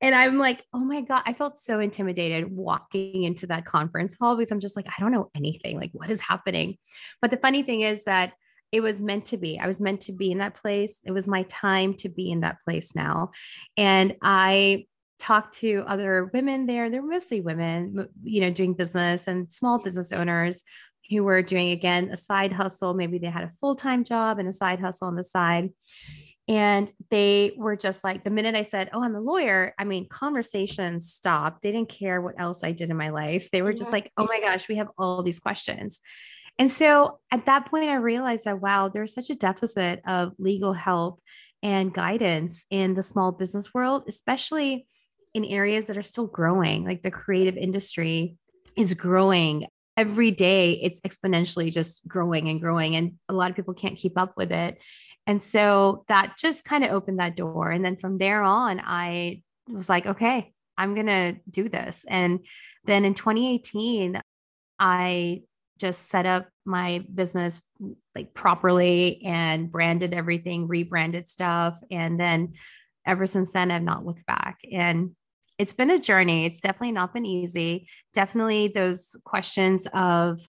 And 0.00 0.14
I'm 0.14 0.38
like, 0.38 0.62
"Oh 0.72 0.84
my 0.84 1.00
god, 1.00 1.22
I 1.26 1.32
felt 1.32 1.56
so 1.56 1.80
intimidated 1.80 2.50
walking 2.50 3.24
into 3.24 3.48
that 3.48 3.64
conference 3.64 4.16
hall 4.20 4.36
because 4.36 4.52
I'm 4.52 4.60
just 4.60 4.76
like, 4.76 4.86
I 4.86 5.00
don't 5.00 5.12
know 5.12 5.30
anything. 5.34 5.78
Like 5.80 5.90
what 5.92 6.10
is 6.10 6.20
happening?" 6.20 6.76
But 7.20 7.32
the 7.32 7.38
funny 7.38 7.62
thing 7.62 7.80
is 7.80 8.04
that 8.04 8.34
it 8.70 8.80
was 8.80 9.00
meant 9.00 9.26
to 9.26 9.36
be. 9.36 9.58
I 9.58 9.66
was 9.66 9.80
meant 9.80 10.02
to 10.02 10.12
be 10.12 10.30
in 10.30 10.38
that 10.38 10.54
place. 10.54 11.00
It 11.04 11.12
was 11.12 11.26
my 11.26 11.44
time 11.44 11.94
to 11.94 12.08
be 12.08 12.30
in 12.30 12.40
that 12.40 12.58
place 12.64 12.94
now. 12.94 13.30
And 13.76 14.16
I 14.22 14.86
talked 15.18 15.58
to 15.58 15.84
other 15.86 16.30
women 16.32 16.66
there. 16.66 16.90
They're 16.90 17.02
mostly 17.02 17.40
women, 17.40 18.08
you 18.22 18.40
know, 18.40 18.50
doing 18.50 18.74
business 18.74 19.26
and 19.26 19.50
small 19.50 19.78
business 19.78 20.12
owners 20.12 20.62
who 21.10 21.22
were 21.22 21.42
doing, 21.42 21.70
again, 21.70 22.08
a 22.10 22.16
side 22.16 22.52
hustle. 22.52 22.94
Maybe 22.94 23.18
they 23.18 23.28
had 23.28 23.44
a 23.44 23.48
full 23.48 23.74
time 23.74 24.04
job 24.04 24.38
and 24.38 24.48
a 24.48 24.52
side 24.52 24.80
hustle 24.80 25.08
on 25.08 25.16
the 25.16 25.24
side. 25.24 25.70
And 26.46 26.92
they 27.10 27.52
were 27.56 27.76
just 27.76 28.04
like, 28.04 28.22
the 28.22 28.30
minute 28.30 28.54
I 28.54 28.62
said, 28.62 28.90
Oh, 28.92 29.02
I'm 29.02 29.14
a 29.14 29.20
lawyer, 29.20 29.74
I 29.78 29.84
mean, 29.84 30.08
conversations 30.08 31.10
stopped. 31.10 31.62
They 31.62 31.72
didn't 31.72 31.88
care 31.88 32.20
what 32.20 32.38
else 32.38 32.62
I 32.62 32.72
did 32.72 32.90
in 32.90 32.96
my 32.96 33.08
life. 33.10 33.50
They 33.50 33.62
were 33.62 33.72
just 33.72 33.92
like, 33.92 34.12
Oh 34.16 34.26
my 34.26 34.40
gosh, 34.40 34.68
we 34.68 34.76
have 34.76 34.88
all 34.98 35.22
these 35.22 35.40
questions. 35.40 36.00
And 36.58 36.70
so 36.70 37.18
at 37.30 37.46
that 37.46 37.66
point, 37.66 37.88
I 37.88 37.94
realized 37.94 38.44
that, 38.44 38.60
wow, 38.60 38.88
there's 38.88 39.14
such 39.14 39.30
a 39.30 39.34
deficit 39.34 40.00
of 40.06 40.34
legal 40.38 40.72
help 40.72 41.20
and 41.62 41.92
guidance 41.92 42.66
in 42.70 42.94
the 42.94 43.02
small 43.02 43.32
business 43.32 43.72
world, 43.74 44.04
especially 44.06 44.86
in 45.34 45.44
areas 45.44 45.88
that 45.88 45.98
are 45.98 46.02
still 46.02 46.28
growing, 46.28 46.84
like 46.84 47.02
the 47.02 47.10
creative 47.10 47.56
industry 47.56 48.36
is 48.76 48.94
growing. 48.94 49.66
Every 49.96 50.30
day 50.30 50.72
it's 50.72 51.00
exponentially 51.02 51.72
just 51.72 52.06
growing 52.08 52.48
and 52.48 52.60
growing 52.60 52.96
and 52.96 53.12
a 53.28 53.34
lot 53.34 53.50
of 53.50 53.56
people 53.56 53.74
can't 53.74 53.98
keep 53.98 54.18
up 54.18 54.34
with 54.36 54.52
it. 54.52 54.82
And 55.26 55.40
so 55.40 56.04
that 56.08 56.36
just 56.38 56.64
kind 56.64 56.84
of 56.84 56.90
opened 56.90 57.18
that 57.18 57.36
door. 57.36 57.70
And 57.70 57.84
then 57.84 57.96
from 57.96 58.18
there 58.18 58.42
on 58.42 58.80
i 58.84 59.42
was 59.68 59.88
like 59.88 60.06
okay 60.06 60.52
i'm 60.76 60.94
going 60.94 61.06
to 61.06 61.36
do 61.48 61.68
this. 61.68 62.04
And 62.08 62.44
then 62.84 63.04
in 63.04 63.14
2018 63.14 64.20
i 64.78 65.42
just 65.80 66.08
set 66.08 66.26
up 66.26 66.48
my 66.64 67.04
business 67.12 67.60
like 68.14 68.32
properly 68.34 69.22
and 69.24 69.70
branded 69.70 70.14
everything 70.14 70.68
rebranded 70.68 71.26
stuff. 71.26 71.78
And 71.90 72.18
then 72.18 72.54
ever 73.06 73.26
since 73.26 73.52
then 73.52 73.70
i've 73.70 73.82
not 73.82 74.04
looked 74.04 74.26
back. 74.26 74.58
And 74.72 75.14
it's 75.58 75.72
been 75.72 75.90
a 75.90 75.98
journey. 75.98 76.46
It's 76.46 76.60
definitely 76.60 76.92
not 76.92 77.14
been 77.14 77.26
easy. 77.26 77.88
Definitely 78.12 78.68
those 78.68 79.16
questions 79.24 79.86
of, 79.92 80.40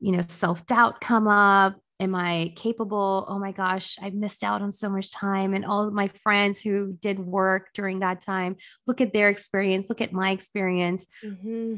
you 0.00 0.12
know, 0.12 0.22
self 0.28 0.66
doubt 0.66 1.00
come 1.00 1.28
up. 1.28 1.78
Am 1.98 2.14
I 2.14 2.52
capable? 2.56 3.24
Oh 3.26 3.38
my 3.38 3.52
gosh, 3.52 3.96
I've 4.02 4.12
missed 4.12 4.44
out 4.44 4.60
on 4.60 4.70
so 4.70 4.90
much 4.90 5.10
time. 5.10 5.54
And 5.54 5.64
all 5.64 5.82
of 5.86 5.94
my 5.94 6.08
friends 6.08 6.60
who 6.60 6.92
did 7.00 7.18
work 7.18 7.68
during 7.72 8.00
that 8.00 8.20
time, 8.20 8.56
look 8.86 9.00
at 9.00 9.14
their 9.14 9.30
experience, 9.30 9.88
look 9.88 10.02
at 10.02 10.12
my 10.12 10.30
experience. 10.30 11.06
Mm-hmm. 11.24 11.76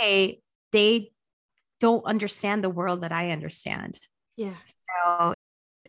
Today, 0.00 0.40
they 0.72 1.12
don't 1.80 2.04
understand 2.06 2.64
the 2.64 2.70
world 2.70 3.02
that 3.02 3.12
I 3.12 3.30
understand. 3.30 4.00
Yeah. 4.36 4.54
So 4.64 5.34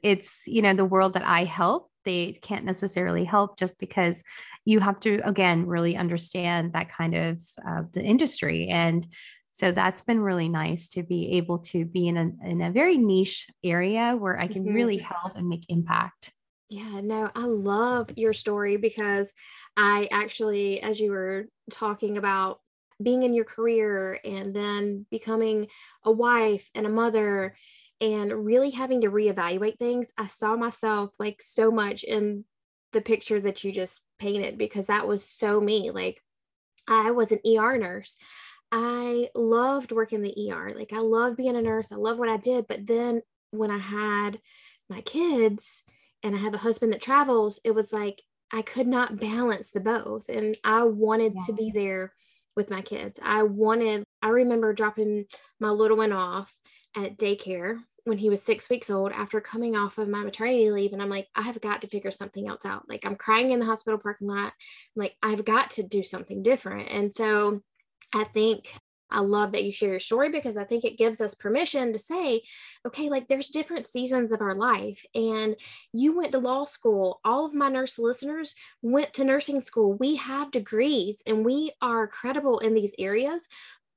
it's, 0.04 0.44
you 0.46 0.62
know, 0.62 0.74
the 0.74 0.86
world 0.86 1.14
that 1.14 1.26
I 1.26 1.46
help 1.46 1.89
they 2.06 2.34
can't 2.42 2.66
necessarily 2.66 3.24
help 3.24 3.58
just 3.58 3.80
because 3.80 4.24
you 4.66 4.80
have 4.80 5.00
to 5.00 5.20
again 5.24 5.66
really 5.66 5.96
understand 5.96 6.74
that 6.74 6.90
kind 6.90 7.16
of 7.16 7.42
uh, 7.68 7.84
the 7.94 8.02
industry 8.02 8.68
and 8.68 9.06
so 9.52 9.72
that's 9.74 10.02
been 10.02 10.22
really 10.22 10.48
nice 10.48 10.88
to 10.88 11.04
be 11.04 11.34
able 11.34 11.58
to 11.58 11.84
be 11.84 12.08
in 12.08 12.16
a, 12.16 12.32
in 12.48 12.62
a 12.62 12.72
very 12.72 12.98
niche 12.98 13.48
area 13.64 14.16
where 14.18 14.40
i 14.40 14.48
can 14.48 14.64
mm-hmm. 14.64 14.76
really 14.76 14.98
help 14.98 15.36
and 15.36 15.48
make 15.48 15.66
impact 15.70 16.32
yeah 16.70 17.02
no 17.02 17.30
i 17.36 17.46
love 17.46 18.10
your 18.16 18.34
story 18.34 18.78
because 18.78 19.32
i 19.78 20.08
actually 20.12 20.82
as 20.82 21.00
you 21.00 21.12
were 21.12 21.46
talking 21.72 22.18
about 22.18 22.60
being 23.02 23.24
in 23.24 23.34
your 23.34 23.46
career 23.46 24.20
and 24.26 24.54
then 24.54 25.06
becoming 25.10 25.68
a 26.04 26.12
wife 26.12 26.70
and 26.76 26.86
a 26.86 26.90
mother 26.90 27.56
and 28.02 28.46
really 28.46 28.70
having 28.70 29.02
to 29.02 29.12
reevaluate 29.12 29.78
things, 29.78 30.10
I 30.18 30.28
saw 30.28 30.56
myself 30.56 31.14
like 31.20 31.42
so 31.42 31.72
much 31.72 32.04
in 32.04 32.46
the 32.94 33.02
picture 33.02 33.40
that 33.40 33.64
you 33.64 33.72
just 33.72 34.02
painted 34.20 34.58
because 34.58 34.88
that 34.88 35.08
was 35.08 35.28
so 35.28 35.60
me. 35.60 35.92
Like 35.92 36.22
I 36.88 37.12
was 37.12 37.32
an 37.32 37.40
ER 37.46 37.78
nurse. 37.78 38.16
I 38.72 39.30
loved 39.36 39.92
working 39.92 40.22
the 40.22 40.52
ER. 40.52 40.74
Like 40.76 40.94
I 40.94 41.00
loved 41.00 41.38
being 41.38 41.56
a 41.56 41.62
nurse. 41.62 41.92
I 41.92 41.96
love 41.96 42.18
what 42.18 42.30
I 42.30 42.38
did. 42.38 42.68
But 42.68 42.88
then 42.88 43.22
when 43.52 43.72
I 43.72 43.80
had 43.80 44.40
my 44.90 45.02
kids 45.02 45.84
and 46.24 46.36
I 46.36 46.40
have 46.40 46.54
a 46.54 46.60
husband 46.60 46.94
that 46.94 47.02
travels, 47.02 47.60
it 47.64 47.76
was 47.76 47.92
like 47.92 48.22
I 48.52 48.62
could 48.62 48.88
not 48.88 49.20
balance 49.20 49.72
the 49.72 49.80
both. 49.80 50.30
And 50.30 50.58
I 50.64 50.84
wanted 50.84 51.34
yeah. 51.36 51.46
to 51.48 51.54
be 51.54 51.72
there 51.72 52.14
with 52.56 52.70
my 52.70 52.82
kids. 52.82 53.20
I 53.22 53.44
wanted, 53.44 54.04
I 54.22 54.30
remember 54.30 54.74
dropping 54.74 55.26
my 55.60 55.70
little 55.70 55.98
one 55.98 56.12
off 56.12 56.54
at 56.96 57.18
daycare 57.18 57.78
when 58.06 58.18
he 58.18 58.30
was 58.30 58.42
six 58.42 58.70
weeks 58.70 58.90
old 58.90 59.12
after 59.12 59.42
coming 59.42 59.76
off 59.76 59.98
of 59.98 60.08
my 60.08 60.24
maternity 60.24 60.72
leave. 60.72 60.94
And 60.94 61.02
I'm 61.02 61.10
like, 61.10 61.28
I 61.36 61.42
have 61.42 61.62
got 61.62 61.82
to 61.82 61.88
figure 61.88 62.12
something 62.12 62.48
else 62.48 62.66
out. 62.66 62.88
Like, 62.90 63.06
I'm 63.06 63.16
crying 63.16 63.52
in 63.52 63.60
the 63.60 63.66
hospital 63.66 64.00
parking 64.00 64.28
lot. 64.28 64.54
I'm 64.54 64.54
like, 64.96 65.16
I've 65.22 65.46
got 65.46 65.72
to 65.72 65.84
do 65.84 66.04
something 66.04 66.44
different. 66.44 66.90
And 66.90 67.14
so 67.14 67.62
I 68.14 68.24
think 68.24 68.72
I 69.12 69.22
love 69.22 69.54
that 69.54 69.64
you 69.64 69.72
share 69.72 69.90
your 69.90 70.00
story 70.00 70.30
because 70.30 70.56
I 70.58 70.64
think 70.64 70.84
it 70.84 70.98
gives 70.98 71.20
us 71.20 71.34
permission 71.34 71.94
to 71.94 72.00
say, 72.00 72.44
okay, 72.86 73.10
like 73.10 73.28
there's 73.28 73.50
different 73.50 73.88
seasons 73.88 74.32
of 74.32 74.42
our 74.42 74.56
life. 74.56 75.04
And 75.16 75.56
you 75.94 76.16
went 76.16 76.32
to 76.34 76.40
law 76.40 76.64
school. 76.66 77.20
All 77.26 77.46
of 77.46 77.54
my 77.54 77.70
nurse 77.70 77.98
listeners 77.98 78.54
went 78.82 79.14
to 79.14 79.24
nursing 79.24 79.62
school. 79.62 79.94
We 79.94 80.18
have 80.18 80.52
degrees 80.52 81.24
and 81.26 81.44
we 81.44 81.72
are 81.82 82.08
credible 82.08 82.60
in 82.60 82.74
these 82.74 82.94
areas, 83.00 83.48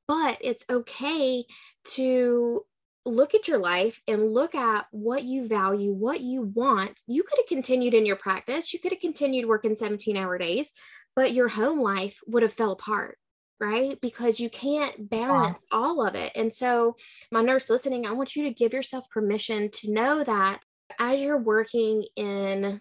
but 0.08 0.38
it's 0.40 0.64
okay 0.70 1.44
to 1.84 2.64
look 3.04 3.34
at 3.34 3.48
your 3.48 3.58
life 3.58 4.00
and 4.06 4.32
look 4.32 4.54
at 4.54 4.86
what 4.90 5.24
you 5.24 5.46
value, 5.46 5.92
what 5.92 6.20
you 6.20 6.42
want. 6.42 7.00
You 7.06 7.22
could 7.22 7.38
have 7.38 7.46
continued 7.46 7.94
in 7.94 8.06
your 8.06 8.16
practice, 8.16 8.72
you 8.72 8.78
could 8.78 8.92
have 8.92 9.00
continued 9.00 9.46
working 9.46 9.74
17 9.74 10.16
hour 10.16 10.38
days, 10.38 10.70
but 11.16 11.32
your 11.32 11.48
home 11.48 11.80
life 11.80 12.18
would 12.26 12.42
have 12.42 12.52
fell 12.52 12.72
apart 12.72 13.18
right 13.60 14.00
because 14.00 14.40
you 14.40 14.50
can't 14.50 15.08
balance 15.08 15.56
yeah. 15.70 15.78
all 15.78 16.04
of 16.04 16.16
it 16.16 16.32
and 16.34 16.52
so 16.52 16.96
my 17.30 17.42
nurse 17.42 17.70
listening 17.70 18.06
i 18.06 18.10
want 18.10 18.34
you 18.34 18.44
to 18.44 18.50
give 18.50 18.72
yourself 18.72 19.08
permission 19.08 19.70
to 19.70 19.92
know 19.92 20.24
that 20.24 20.60
as 20.98 21.20
you're 21.20 21.38
working 21.38 22.04
in 22.16 22.80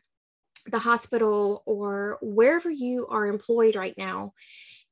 the 0.71 0.79
hospital 0.79 1.61
or 1.65 2.17
wherever 2.21 2.69
you 2.69 3.05
are 3.07 3.27
employed 3.27 3.75
right 3.75 3.95
now 3.97 4.33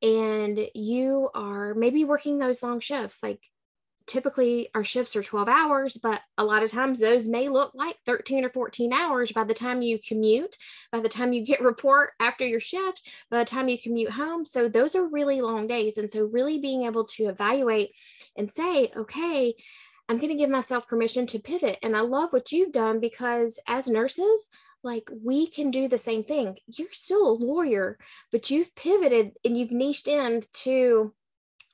and 0.02 0.68
you 0.76 1.30
are 1.34 1.74
maybe 1.74 2.04
working 2.06 2.38
those 2.38 2.62
long 2.62 2.80
shifts 2.80 3.24
like 3.24 3.42
typically 4.10 4.70
our 4.74 4.84
shifts 4.84 5.16
are 5.16 5.24
12 5.24 5.48
hours, 5.48 5.96
but 5.96 6.22
a 6.38 6.44
lot 6.44 6.64
of 6.64 6.72
times 6.72 7.00
those 7.00 7.28
may 7.28 7.48
look 7.48 7.72
like 7.76 7.96
13 8.06 8.44
or 8.44 8.50
14 8.50 8.92
hours 8.92 9.32
by 9.32 9.44
the 9.44 9.54
time 9.54 9.82
you 9.82 10.00
commute, 10.06 10.56
by 10.92 11.00
the 11.00 11.08
time 11.08 11.32
you 11.32 11.46
get 11.46 11.62
report 11.64 12.12
after 12.20 12.46
your 12.46 12.60
shift, 12.60 13.08
by 13.30 13.40
the 13.40 13.50
time 13.50 13.70
you 13.70 13.78
commute 13.78 14.12
home. 14.12 14.46
So 14.46 14.68
those 14.68 14.96
are 14.96 15.08
really 15.08 15.42
long 15.42 15.68
days. 15.68 15.98
And 15.98 16.12
so 16.12 16.26
really 16.26 16.58
being 16.58 16.84
able 16.84 17.06
to 17.06 17.30
evaluate 17.30 17.92
and 18.36 18.52
say, 18.52 18.92
okay, 18.98 19.54
I'm 20.10 20.18
going 20.18 20.32
to 20.32 20.38
give 20.38 20.50
myself 20.50 20.88
permission 20.88 21.28
to 21.28 21.40
pivot. 21.40 21.78
And 21.84 21.96
I 21.96 22.02
love 22.02 22.34
what 22.34 22.52
you've 22.52 22.72
done 22.72 23.00
because 23.00 23.60
as 23.68 23.88
nurses, 23.88 24.48
like 24.84 25.08
we 25.24 25.48
can 25.48 25.72
do 25.72 25.88
the 25.88 25.98
same 25.98 26.24
thing. 26.24 26.58
You're 26.68 26.88
still 26.92 27.30
a 27.30 27.32
lawyer, 27.32 27.98
but 28.32 28.50
you've 28.50 28.74
pivoted 28.76 29.34
and 29.46 29.56
you've 29.56 29.72
niched 29.72 30.08
in 30.08 30.46
to 30.54 31.14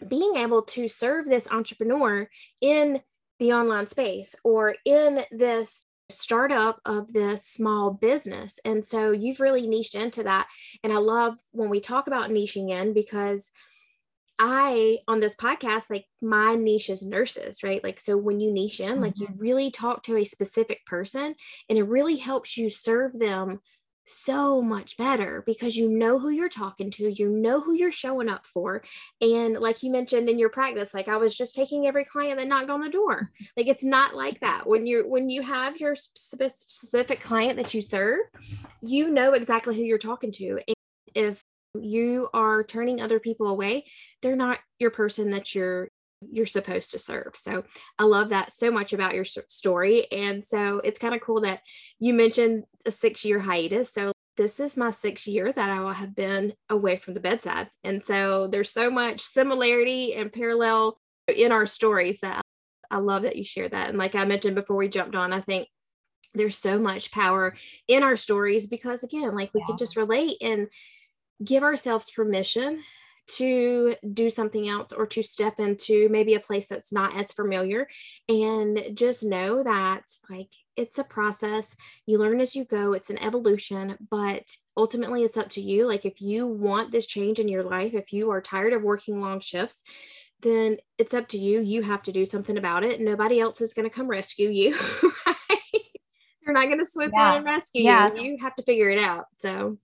being 0.07 0.35
able 0.35 0.61
to 0.61 0.87
serve 0.87 1.25
this 1.25 1.47
entrepreneur 1.49 2.27
in 2.61 3.01
the 3.39 3.53
online 3.53 3.87
space 3.87 4.35
or 4.43 4.75
in 4.85 5.21
this 5.31 5.85
startup 6.09 6.79
of 6.85 7.11
this 7.11 7.45
small 7.45 7.91
business. 7.91 8.59
And 8.63 8.85
so 8.85 9.11
you've 9.11 9.39
really 9.39 9.67
niched 9.67 9.95
into 9.95 10.23
that. 10.23 10.47
And 10.83 10.93
I 10.93 10.97
love 10.97 11.35
when 11.51 11.69
we 11.69 11.79
talk 11.79 12.07
about 12.07 12.29
niching 12.29 12.69
in 12.69 12.93
because 12.93 13.51
I, 14.37 14.99
on 15.07 15.19
this 15.19 15.35
podcast, 15.35 15.89
like 15.89 16.05
my 16.21 16.55
niche 16.55 16.89
is 16.89 17.01
nurses, 17.01 17.63
right? 17.63 17.83
Like, 17.83 17.99
so 17.99 18.17
when 18.17 18.39
you 18.39 18.51
niche 18.51 18.81
in, 18.81 18.93
mm-hmm. 18.93 19.01
like 19.01 19.19
you 19.19 19.27
mm-hmm. 19.27 19.39
really 19.39 19.71
talk 19.71 20.03
to 20.03 20.17
a 20.17 20.25
specific 20.25 20.85
person 20.85 21.35
and 21.69 21.77
it 21.77 21.83
really 21.83 22.17
helps 22.17 22.57
you 22.57 22.69
serve 22.69 23.17
them 23.17 23.59
so 24.05 24.61
much 24.61 24.97
better 24.97 25.43
because 25.45 25.75
you 25.75 25.89
know 25.89 26.19
who 26.19 26.29
you're 26.29 26.49
talking 26.49 26.91
to, 26.91 27.11
you 27.11 27.29
know 27.29 27.59
who 27.59 27.73
you're 27.73 27.91
showing 27.91 28.29
up 28.29 28.45
for. 28.45 28.83
And 29.21 29.55
like 29.55 29.83
you 29.83 29.91
mentioned 29.91 30.29
in 30.29 30.39
your 30.39 30.49
practice, 30.49 30.93
like 30.93 31.07
I 31.07 31.17
was 31.17 31.35
just 31.35 31.55
taking 31.55 31.87
every 31.87 32.05
client 32.05 32.37
that 32.37 32.47
knocked 32.47 32.69
on 32.69 32.81
the 32.81 32.89
door. 32.89 33.31
Like 33.57 33.67
it's 33.67 33.83
not 33.83 34.15
like 34.15 34.39
that. 34.41 34.67
When 34.67 34.85
you're 34.85 35.07
when 35.07 35.29
you 35.29 35.41
have 35.41 35.77
your 35.77 35.95
specific 35.95 37.21
client 37.21 37.57
that 37.57 37.73
you 37.73 37.81
serve, 37.81 38.21
you 38.81 39.09
know 39.09 39.33
exactly 39.33 39.75
who 39.75 39.83
you're 39.83 39.97
talking 39.97 40.31
to. 40.33 40.59
And 40.67 40.75
if 41.15 41.41
you 41.79 42.29
are 42.33 42.63
turning 42.63 43.01
other 43.01 43.19
people 43.19 43.47
away, 43.47 43.85
they're 44.21 44.35
not 44.35 44.59
your 44.79 44.91
person 44.91 45.31
that 45.31 45.53
you're 45.55 45.89
you're 46.31 46.45
supposed 46.45 46.91
to 46.91 46.99
serve. 46.99 47.33
So 47.35 47.63
I 47.99 48.03
love 48.03 48.29
that 48.29 48.53
so 48.53 48.71
much 48.71 48.93
about 48.93 49.15
your 49.15 49.25
story. 49.25 50.11
And 50.11 50.43
so 50.43 50.81
it's 50.83 50.99
kind 50.99 51.15
of 51.15 51.21
cool 51.21 51.41
that 51.41 51.61
you 51.99 52.13
mentioned 52.13 52.65
a 52.85 52.91
six 52.91 53.25
year 53.25 53.39
hiatus. 53.39 53.93
So 53.93 54.11
this 54.37 54.59
is 54.59 54.75
my 54.75 54.91
sixth 54.91 55.27
year 55.27 55.51
that 55.51 55.69
I 55.69 55.79
will 55.79 55.93
have 55.93 56.15
been 56.15 56.53
away 56.69 56.97
from 56.97 57.13
the 57.13 57.19
bedside. 57.19 57.69
And 57.83 58.03
so 58.03 58.47
there's 58.47 58.71
so 58.71 58.89
much 58.89 59.21
similarity 59.21 60.13
and 60.13 60.31
parallel 60.31 60.99
in 61.27 61.51
our 61.51 61.65
stories 61.65 62.19
that 62.21 62.41
I 62.91 62.97
love 62.97 63.23
that 63.23 63.35
you 63.35 63.43
share 63.43 63.69
that. 63.69 63.89
And 63.89 63.97
like 63.97 64.15
I 64.15 64.25
mentioned 64.25 64.55
before 64.55 64.75
we 64.75 64.89
jumped 64.89 65.15
on, 65.15 65.33
I 65.33 65.41
think 65.41 65.67
there's 66.33 66.57
so 66.57 66.77
much 66.77 67.11
power 67.11 67.55
in 67.87 68.03
our 68.03 68.17
stories 68.17 68.67
because 68.67 69.03
again, 69.03 69.33
like 69.35 69.53
we 69.53 69.61
yeah. 69.61 69.67
can 69.67 69.77
just 69.77 69.95
relate 69.95 70.37
and 70.41 70.67
give 71.43 71.63
ourselves 71.63 72.09
permission 72.09 72.81
to 73.27 73.95
do 74.13 74.29
something 74.29 74.67
else 74.67 74.91
or 74.91 75.05
to 75.07 75.23
step 75.23 75.59
into 75.59 76.07
maybe 76.09 76.35
a 76.35 76.39
place 76.39 76.67
that's 76.67 76.91
not 76.91 77.17
as 77.17 77.31
familiar. 77.31 77.87
And 78.29 78.91
just 78.93 79.23
know 79.23 79.63
that 79.63 80.03
like 80.29 80.49
it's 80.75 80.99
a 80.99 81.03
process. 81.03 81.75
You 82.05 82.17
learn 82.17 82.41
as 82.41 82.55
you 82.55 82.65
go. 82.65 82.93
It's 82.93 83.09
an 83.09 83.21
evolution 83.21 83.97
but 84.09 84.43
ultimately 84.77 85.23
it's 85.23 85.37
up 85.37 85.49
to 85.51 85.61
you. 85.61 85.87
Like 85.87 86.05
if 86.05 86.21
you 86.21 86.45
want 86.47 86.91
this 86.91 87.07
change 87.07 87.39
in 87.39 87.47
your 87.47 87.63
life 87.63 87.93
if 87.93 88.13
you 88.13 88.31
are 88.31 88.41
tired 88.41 88.73
of 88.73 88.83
working 88.83 89.21
long 89.21 89.39
shifts 89.39 89.83
then 90.41 90.77
it's 90.97 91.13
up 91.13 91.27
to 91.29 91.37
you. 91.37 91.61
You 91.61 91.81
have 91.81 92.03
to 92.03 92.11
do 92.11 92.25
something 92.25 92.57
about 92.57 92.83
it. 92.83 93.01
Nobody 93.01 93.39
else 93.39 93.61
is 93.61 93.73
going 93.73 93.89
to 93.89 93.95
come 93.95 94.07
rescue 94.07 94.49
you 94.49 94.77
right? 95.25 95.59
They're 96.43 96.53
not 96.53 96.65
going 96.65 96.79
to 96.79 96.85
swoop 96.85 97.11
yeah. 97.15 97.31
in 97.31 97.37
and 97.37 97.45
rescue 97.45 97.83
yeah. 97.83 98.13
you 98.13 98.21
you 98.21 98.37
have 98.41 98.55
to 98.55 98.63
figure 98.63 98.89
it 98.89 98.99
out. 98.99 99.25
So 99.37 99.77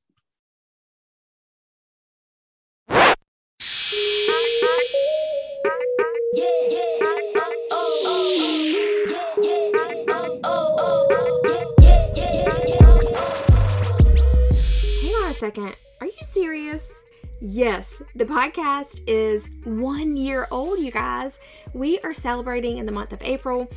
second. 15.41 15.75
Are 15.99 16.05
you 16.05 16.21
serious? 16.21 17.01
Yes, 17.39 18.03
the 18.13 18.25
podcast 18.25 19.01
is 19.07 19.49
one 19.63 20.15
year 20.15 20.47
old, 20.51 20.77
you 20.77 20.91
guys. 20.91 21.39
We 21.73 21.97
are 22.01 22.13
celebrating 22.13 22.77
in 22.77 22.85
the 22.85 22.91
month 22.91 23.11
of 23.11 23.23
April 23.23 23.67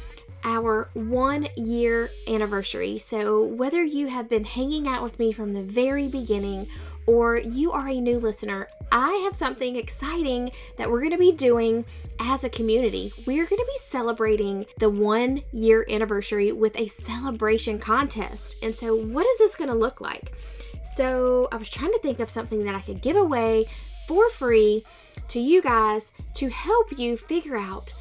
our 0.44 0.90
one 0.92 1.49
year 1.56 2.11
anniversary. 2.28 2.99
So, 2.99 3.42
whether 3.42 3.83
you 3.83 4.09
have 4.09 4.28
been 4.28 4.44
hanging 4.44 4.87
out 4.87 5.02
with 5.02 5.18
me 5.18 5.33
from 5.33 5.54
the 5.54 5.62
very 5.62 6.06
beginning 6.11 6.68
or 7.06 7.38
you 7.38 7.73
are 7.73 7.88
a 7.88 7.99
new 7.99 8.18
listener, 8.18 8.68
I 8.92 9.14
have 9.25 9.35
something 9.35 9.76
exciting 9.76 10.50
that 10.76 10.90
we're 10.90 11.00
going 11.00 11.12
to 11.12 11.18
be 11.18 11.33
doing 11.33 11.87
as 12.21 12.44
a 12.44 12.50
community. 12.50 13.11
We're 13.26 13.47
going 13.47 13.62
to 13.62 13.73
be 13.73 13.78
celebrating 13.80 14.66
the 14.80 14.90
one 14.90 15.42
year 15.54 15.87
anniversary 15.88 16.52
with 16.52 16.78
a 16.78 16.88
celebration 16.88 17.78
contest. 17.78 18.62
And 18.62 18.76
so, 18.76 18.94
what 18.94 19.26
is 19.26 19.38
this 19.38 19.56
going 19.56 19.71
to 19.71 19.75
look 19.75 20.02
like? 20.02 20.35
So, 20.85 21.49
I 21.50 21.57
was 21.57 21.69
trying 21.69 21.93
to 21.93 21.99
think 22.00 22.21
of 22.21 22.31
something 22.31 22.64
that 22.64 22.75
I 22.75 22.81
could 22.81 23.00
give 23.00 23.17
away 23.17 23.64
for 24.07 24.29
free 24.31 24.85
to 25.29 25.41
you 25.41 25.62
guys 25.62 26.12
to 26.35 26.49
help 26.49 26.97
you 26.99 27.17
figure 27.17 27.57
out 27.57 27.93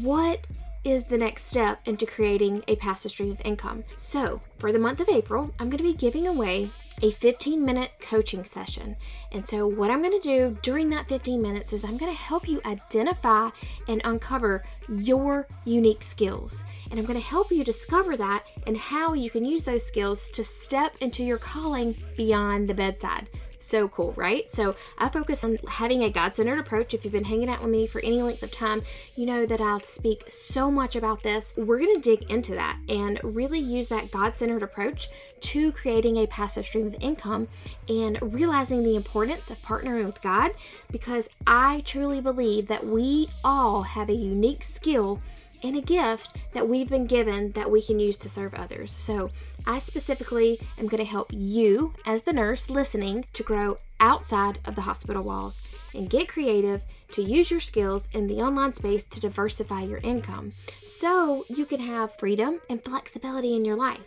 what 0.00 0.46
is 0.84 1.04
the 1.04 1.18
next 1.18 1.48
step 1.48 1.80
into 1.86 2.06
creating 2.06 2.62
a 2.68 2.76
passive 2.76 3.10
stream 3.10 3.30
of 3.30 3.40
income. 3.44 3.84
So, 3.96 4.40
for 4.58 4.72
the 4.72 4.78
month 4.78 5.00
of 5.00 5.08
April, 5.08 5.54
I'm 5.58 5.70
going 5.70 5.78
to 5.78 5.84
be 5.84 5.94
giving 5.94 6.26
away 6.26 6.70
a 7.02 7.10
15 7.10 7.64
minute 7.64 7.92
coaching 8.00 8.44
session. 8.44 8.96
And 9.32 9.46
so, 9.46 9.66
what 9.66 9.90
I'm 9.90 10.02
going 10.02 10.18
to 10.20 10.28
do 10.28 10.56
during 10.62 10.88
that 10.90 11.08
15 11.08 11.40
minutes 11.40 11.72
is 11.72 11.84
I'm 11.84 11.96
going 11.96 12.12
to 12.12 12.18
help 12.18 12.48
you 12.48 12.60
identify 12.64 13.50
and 13.88 14.00
uncover 14.04 14.64
your 14.88 15.46
unique 15.64 16.02
skills. 16.02 16.64
And 16.90 16.98
I'm 16.98 17.06
going 17.06 17.18
to 17.18 17.26
help 17.26 17.50
you 17.50 17.64
discover 17.64 18.16
that 18.16 18.44
and 18.66 18.76
how 18.76 19.14
you 19.14 19.30
can 19.30 19.44
use 19.44 19.62
those 19.62 19.86
skills 19.86 20.30
to 20.30 20.44
step 20.44 20.96
into 21.00 21.22
your 21.22 21.38
calling 21.38 21.96
beyond 22.16 22.66
the 22.66 22.74
bedside. 22.74 23.28
So 23.62 23.86
cool, 23.88 24.12
right? 24.16 24.50
So 24.50 24.74
I 24.98 25.08
focus 25.08 25.44
on 25.44 25.56
having 25.68 26.02
a 26.02 26.10
God 26.10 26.34
centered 26.34 26.58
approach. 26.58 26.94
If 26.94 27.04
you've 27.04 27.12
been 27.12 27.24
hanging 27.24 27.48
out 27.48 27.60
with 27.60 27.70
me 27.70 27.86
for 27.86 28.00
any 28.00 28.20
length 28.20 28.42
of 28.42 28.50
time, 28.50 28.82
you 29.14 29.24
know 29.24 29.46
that 29.46 29.60
I'll 29.60 29.78
speak 29.78 30.24
so 30.28 30.68
much 30.68 30.96
about 30.96 31.22
this. 31.22 31.54
We're 31.56 31.78
going 31.78 31.94
to 31.94 32.00
dig 32.00 32.28
into 32.28 32.56
that 32.56 32.78
and 32.88 33.20
really 33.22 33.60
use 33.60 33.88
that 33.88 34.10
God 34.10 34.36
centered 34.36 34.62
approach 34.62 35.08
to 35.40 35.70
creating 35.70 36.16
a 36.16 36.26
passive 36.26 36.66
stream 36.66 36.88
of 36.88 36.96
income 37.00 37.46
and 37.88 38.18
realizing 38.34 38.82
the 38.82 38.96
importance 38.96 39.48
of 39.48 39.62
partnering 39.62 40.06
with 40.06 40.20
God 40.20 40.52
because 40.90 41.28
I 41.46 41.82
truly 41.84 42.20
believe 42.20 42.66
that 42.66 42.84
we 42.84 43.28
all 43.44 43.82
have 43.82 44.10
a 44.10 44.14
unique 44.14 44.64
skill 44.64 45.22
and 45.62 45.76
a 45.76 45.80
gift 45.80 46.36
that 46.52 46.68
we've 46.68 46.88
been 46.88 47.06
given 47.06 47.52
that 47.52 47.70
we 47.70 47.82
can 47.82 47.98
use 47.98 48.16
to 48.18 48.28
serve 48.28 48.54
others. 48.54 48.92
So, 48.92 49.30
I 49.66 49.78
specifically 49.78 50.60
am 50.78 50.88
going 50.88 51.04
to 51.04 51.10
help 51.10 51.30
you, 51.32 51.94
as 52.04 52.22
the 52.22 52.32
nurse 52.32 52.68
listening, 52.68 53.24
to 53.32 53.42
grow 53.42 53.78
outside 54.00 54.58
of 54.64 54.74
the 54.74 54.82
hospital 54.82 55.22
walls 55.22 55.62
and 55.94 56.10
get 56.10 56.28
creative 56.28 56.82
to 57.12 57.22
use 57.22 57.50
your 57.50 57.60
skills 57.60 58.08
in 58.12 58.26
the 58.26 58.40
online 58.40 58.74
space 58.74 59.04
to 59.04 59.20
diversify 59.20 59.82
your 59.82 60.00
income 60.02 60.50
so 60.50 61.44
you 61.48 61.66
can 61.66 61.80
have 61.80 62.16
freedom 62.18 62.60
and 62.68 62.82
flexibility 62.82 63.54
in 63.54 63.64
your 63.64 63.76
life. 63.76 64.00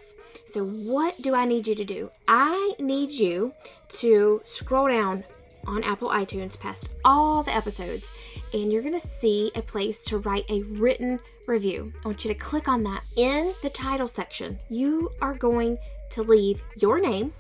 So, 0.46 0.66
what 0.66 1.22
do 1.22 1.34
I 1.34 1.46
need 1.46 1.68
you 1.68 1.76
to 1.76 1.86
do? 1.86 2.12
I 2.28 2.74
need 2.80 3.12
you 3.12 3.54
to 3.90 4.42
scroll 4.46 4.88
down 4.88 5.24
on 5.68 5.84
Apple 5.84 6.10
iTunes 6.10 6.60
past 6.60 6.90
all 7.04 7.44
the 7.44 7.56
episodes, 7.56 8.12
and 8.54 8.72
you're 8.72 8.82
to 8.84 9.00
see 9.00 9.52
a 9.56 9.62
place 9.62 10.04
to 10.06 10.20
write 10.20 10.50
a 10.50 10.62
written 10.64 11.20
review. 11.48 11.94
I 12.04 12.08
want 12.08 12.24
you 12.24 12.34
to 12.34 12.40
click 12.40 12.68
on 12.68 12.84
that. 12.84 13.04
In 13.18 13.54
the 13.62 13.70
title 13.70 14.08
section, 14.08 14.60
you 14.70 15.12
are 15.22 15.34
going 15.34 15.78
to 16.12 16.24
leave 16.24 16.64
your 16.78 17.00
name, 17.00 17.34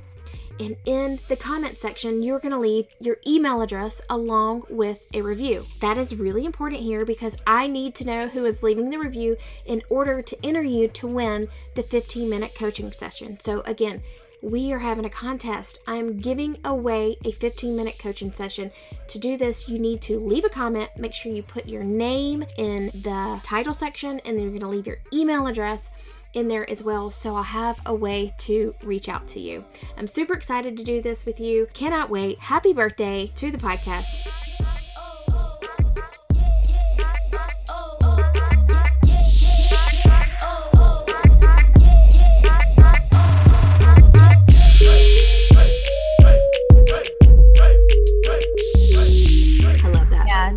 and 0.59 0.77
in 0.85 1.19
the 1.27 1.35
comment 1.35 1.77
section, 1.77 2.23
you're 2.23 2.39
going 2.39 2.53
to 2.53 2.59
leave 2.59 2.87
your 2.99 3.17
email 3.27 3.61
address 3.61 3.99
along 4.09 4.63
with 4.69 5.09
a 5.13 5.21
review. 5.21 5.65
That 5.81 5.97
is 5.97 6.15
really 6.15 6.45
important 6.45 6.81
here 6.81 7.05
because 7.05 7.35
I 7.45 7.67
need 7.67 7.93
to 7.95 8.05
know 8.05 8.27
who 8.27 8.45
is 8.45 8.63
leaving 8.63 8.89
the 8.89 8.97
review 8.97 9.35
in 9.65 9.81
order 9.89 10.21
to 10.21 10.45
enter 10.45 10.63
you 10.63 10.87
to 10.87 11.07
win 11.07 11.47
the 11.73 11.83
15 11.83 12.29
minute 12.29 12.55
coaching 12.55 12.91
session. 12.93 13.37
So, 13.41 13.61
again, 13.61 14.01
we 14.45 14.71
are 14.71 14.79
having 14.79 15.05
a 15.05 15.09
contest. 15.09 15.79
I'm 15.87 16.17
giving 16.17 16.57
away 16.63 17.17
a 17.25 17.31
15 17.31 17.75
minute 17.75 17.97
coaching 17.97 18.31
session. 18.31 18.71
To 19.07 19.19
do 19.19 19.37
this, 19.37 19.67
you 19.67 19.79
need 19.79 20.01
to 20.03 20.19
leave 20.19 20.45
a 20.45 20.49
comment. 20.49 20.89
Make 20.97 21.13
sure 21.13 21.31
you 21.31 21.41
put 21.41 21.67
your 21.67 21.83
name 21.83 22.45
in 22.57 22.87
the 22.87 23.41
title 23.43 23.73
section, 23.73 24.19
and 24.23 24.37
then 24.37 24.43
you're 24.43 24.59
going 24.59 24.61
to 24.61 24.67
leave 24.67 24.87
your 24.87 24.99
email 25.11 25.47
address 25.47 25.89
in 26.33 26.47
there 26.47 26.69
as 26.69 26.83
well. 26.83 27.09
So 27.09 27.35
I'll 27.35 27.43
have 27.43 27.81
a 27.87 27.93
way 27.93 28.35
to 28.39 28.75
reach 28.83 29.09
out 29.09 29.27
to 29.29 29.39
you. 29.39 29.65
I'm 29.97 30.07
super 30.07 30.33
excited 30.33 30.77
to 30.77 30.83
do 30.83 31.01
this 31.01 31.25
with 31.25 31.39
you. 31.39 31.67
Cannot 31.73 32.09
wait. 32.11 32.37
Happy 32.39 32.73
birthday 32.73 33.31
to 33.35 33.51
the 33.51 33.57
podcast. 33.57 34.44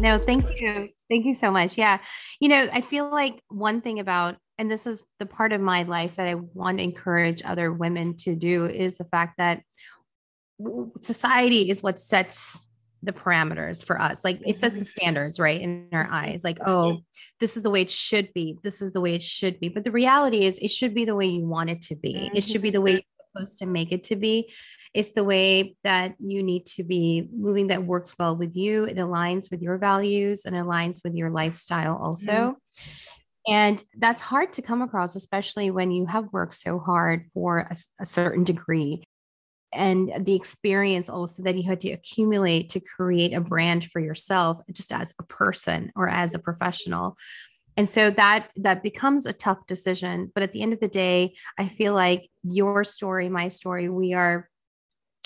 No, 0.09 0.18
thank 0.18 0.61
you. 0.61 0.88
Thank 1.11 1.27
you 1.27 1.35
so 1.35 1.51
much. 1.51 1.77
Yeah. 1.77 1.99
You 2.40 2.49
know, 2.49 2.68
I 2.73 2.81
feel 2.81 3.11
like 3.11 3.42
one 3.49 3.81
thing 3.81 4.01
about, 4.01 4.37
and 4.59 4.71
this 4.71 4.87
is 4.87 5.05
the 5.18 5.27
part 5.27 5.53
of 5.53 5.61
my 5.61 5.83
life 5.83 6.16
that 6.16 6.27
I 6.27 6.35
want 6.35 6.79
to 6.79 6.85
encourage 6.85 7.42
other 7.44 7.73
women 7.73 8.16
to 8.18 8.35
do 8.35 8.64
is 8.66 8.97
the 8.97 9.05
fact 9.05 9.35
that 9.38 9.62
society 11.01 11.71
is 11.71 11.83
what 11.83 11.99
sets 11.99 12.66
the 13.03 13.12
parameters 13.12 13.85
for 13.85 14.01
us. 14.01 14.25
Like 14.25 14.40
it 14.44 14.57
sets 14.57 14.75
the 14.75 14.81
mm-hmm. 14.81 14.87
standards, 14.87 15.38
right, 15.38 15.61
in 15.61 15.88
our 15.92 16.09
eyes. 16.11 16.42
Like, 16.42 16.59
oh, 16.66 16.99
this 17.38 17.57
is 17.57 17.62
the 17.62 17.71
way 17.71 17.83
it 17.83 17.90
should 17.90 18.33
be. 18.35 18.59
This 18.64 18.83
is 18.83 18.92
the 18.92 19.01
way 19.01 19.14
it 19.14 19.23
should 19.23 19.61
be. 19.61 19.68
But 19.68 19.85
the 19.85 19.92
reality 19.92 20.47
is, 20.47 20.59
it 20.59 20.71
should 20.71 20.94
be 20.94 21.05
the 21.05 21.14
way 21.14 21.27
you 21.27 21.47
want 21.47 21.71
it 21.71 21.83
to 21.83 21.94
be. 21.94 22.14
Mm-hmm. 22.14 22.37
It 22.37 22.44
should 22.44 22.62
be 22.62 22.71
the 22.71 22.81
way 22.81 22.94
mm-hmm. 22.94 23.17
Supposed 23.32 23.58
to 23.58 23.66
make 23.66 23.92
it 23.92 24.04
to 24.04 24.16
be. 24.16 24.52
It's 24.94 25.12
the 25.12 25.24
way 25.24 25.76
that 25.84 26.14
you 26.18 26.42
need 26.42 26.66
to 26.66 26.84
be 26.84 27.28
moving 27.32 27.68
that 27.68 27.84
works 27.84 28.14
well 28.18 28.36
with 28.36 28.56
you. 28.56 28.84
It 28.84 28.96
aligns 28.96 29.50
with 29.50 29.62
your 29.62 29.78
values 29.78 30.44
and 30.44 30.54
aligns 30.56 31.02
with 31.04 31.14
your 31.14 31.30
lifestyle 31.30 31.96
also. 31.96 32.32
Mm-hmm. 32.32 33.50
And 33.50 33.82
that's 33.96 34.20
hard 34.20 34.52
to 34.54 34.62
come 34.62 34.82
across, 34.82 35.16
especially 35.16 35.70
when 35.70 35.90
you 35.90 36.06
have 36.06 36.32
worked 36.32 36.54
so 36.54 36.78
hard 36.78 37.26
for 37.32 37.60
a, 37.60 37.74
a 38.00 38.04
certain 38.04 38.44
degree 38.44 39.04
and 39.72 40.10
the 40.20 40.34
experience 40.34 41.08
also 41.08 41.42
that 41.42 41.56
you 41.56 41.62
had 41.62 41.80
to 41.80 41.90
accumulate 41.90 42.70
to 42.70 42.80
create 42.80 43.32
a 43.34 43.40
brand 43.40 43.84
for 43.84 44.00
yourself 44.00 44.58
just 44.72 44.92
as 44.92 45.12
a 45.18 45.22
person 45.24 45.92
or 45.94 46.08
as 46.08 46.34
a 46.34 46.38
professional 46.38 47.16
and 47.78 47.88
so 47.88 48.10
that 48.10 48.50
that 48.56 48.82
becomes 48.82 49.24
a 49.24 49.32
tough 49.32 49.66
decision 49.66 50.30
but 50.34 50.42
at 50.42 50.52
the 50.52 50.60
end 50.60 50.74
of 50.74 50.80
the 50.80 50.88
day 50.88 51.34
i 51.58 51.66
feel 51.66 51.94
like 51.94 52.28
your 52.42 52.84
story 52.84 53.30
my 53.30 53.48
story 53.48 53.88
we 53.88 54.12
are 54.12 54.48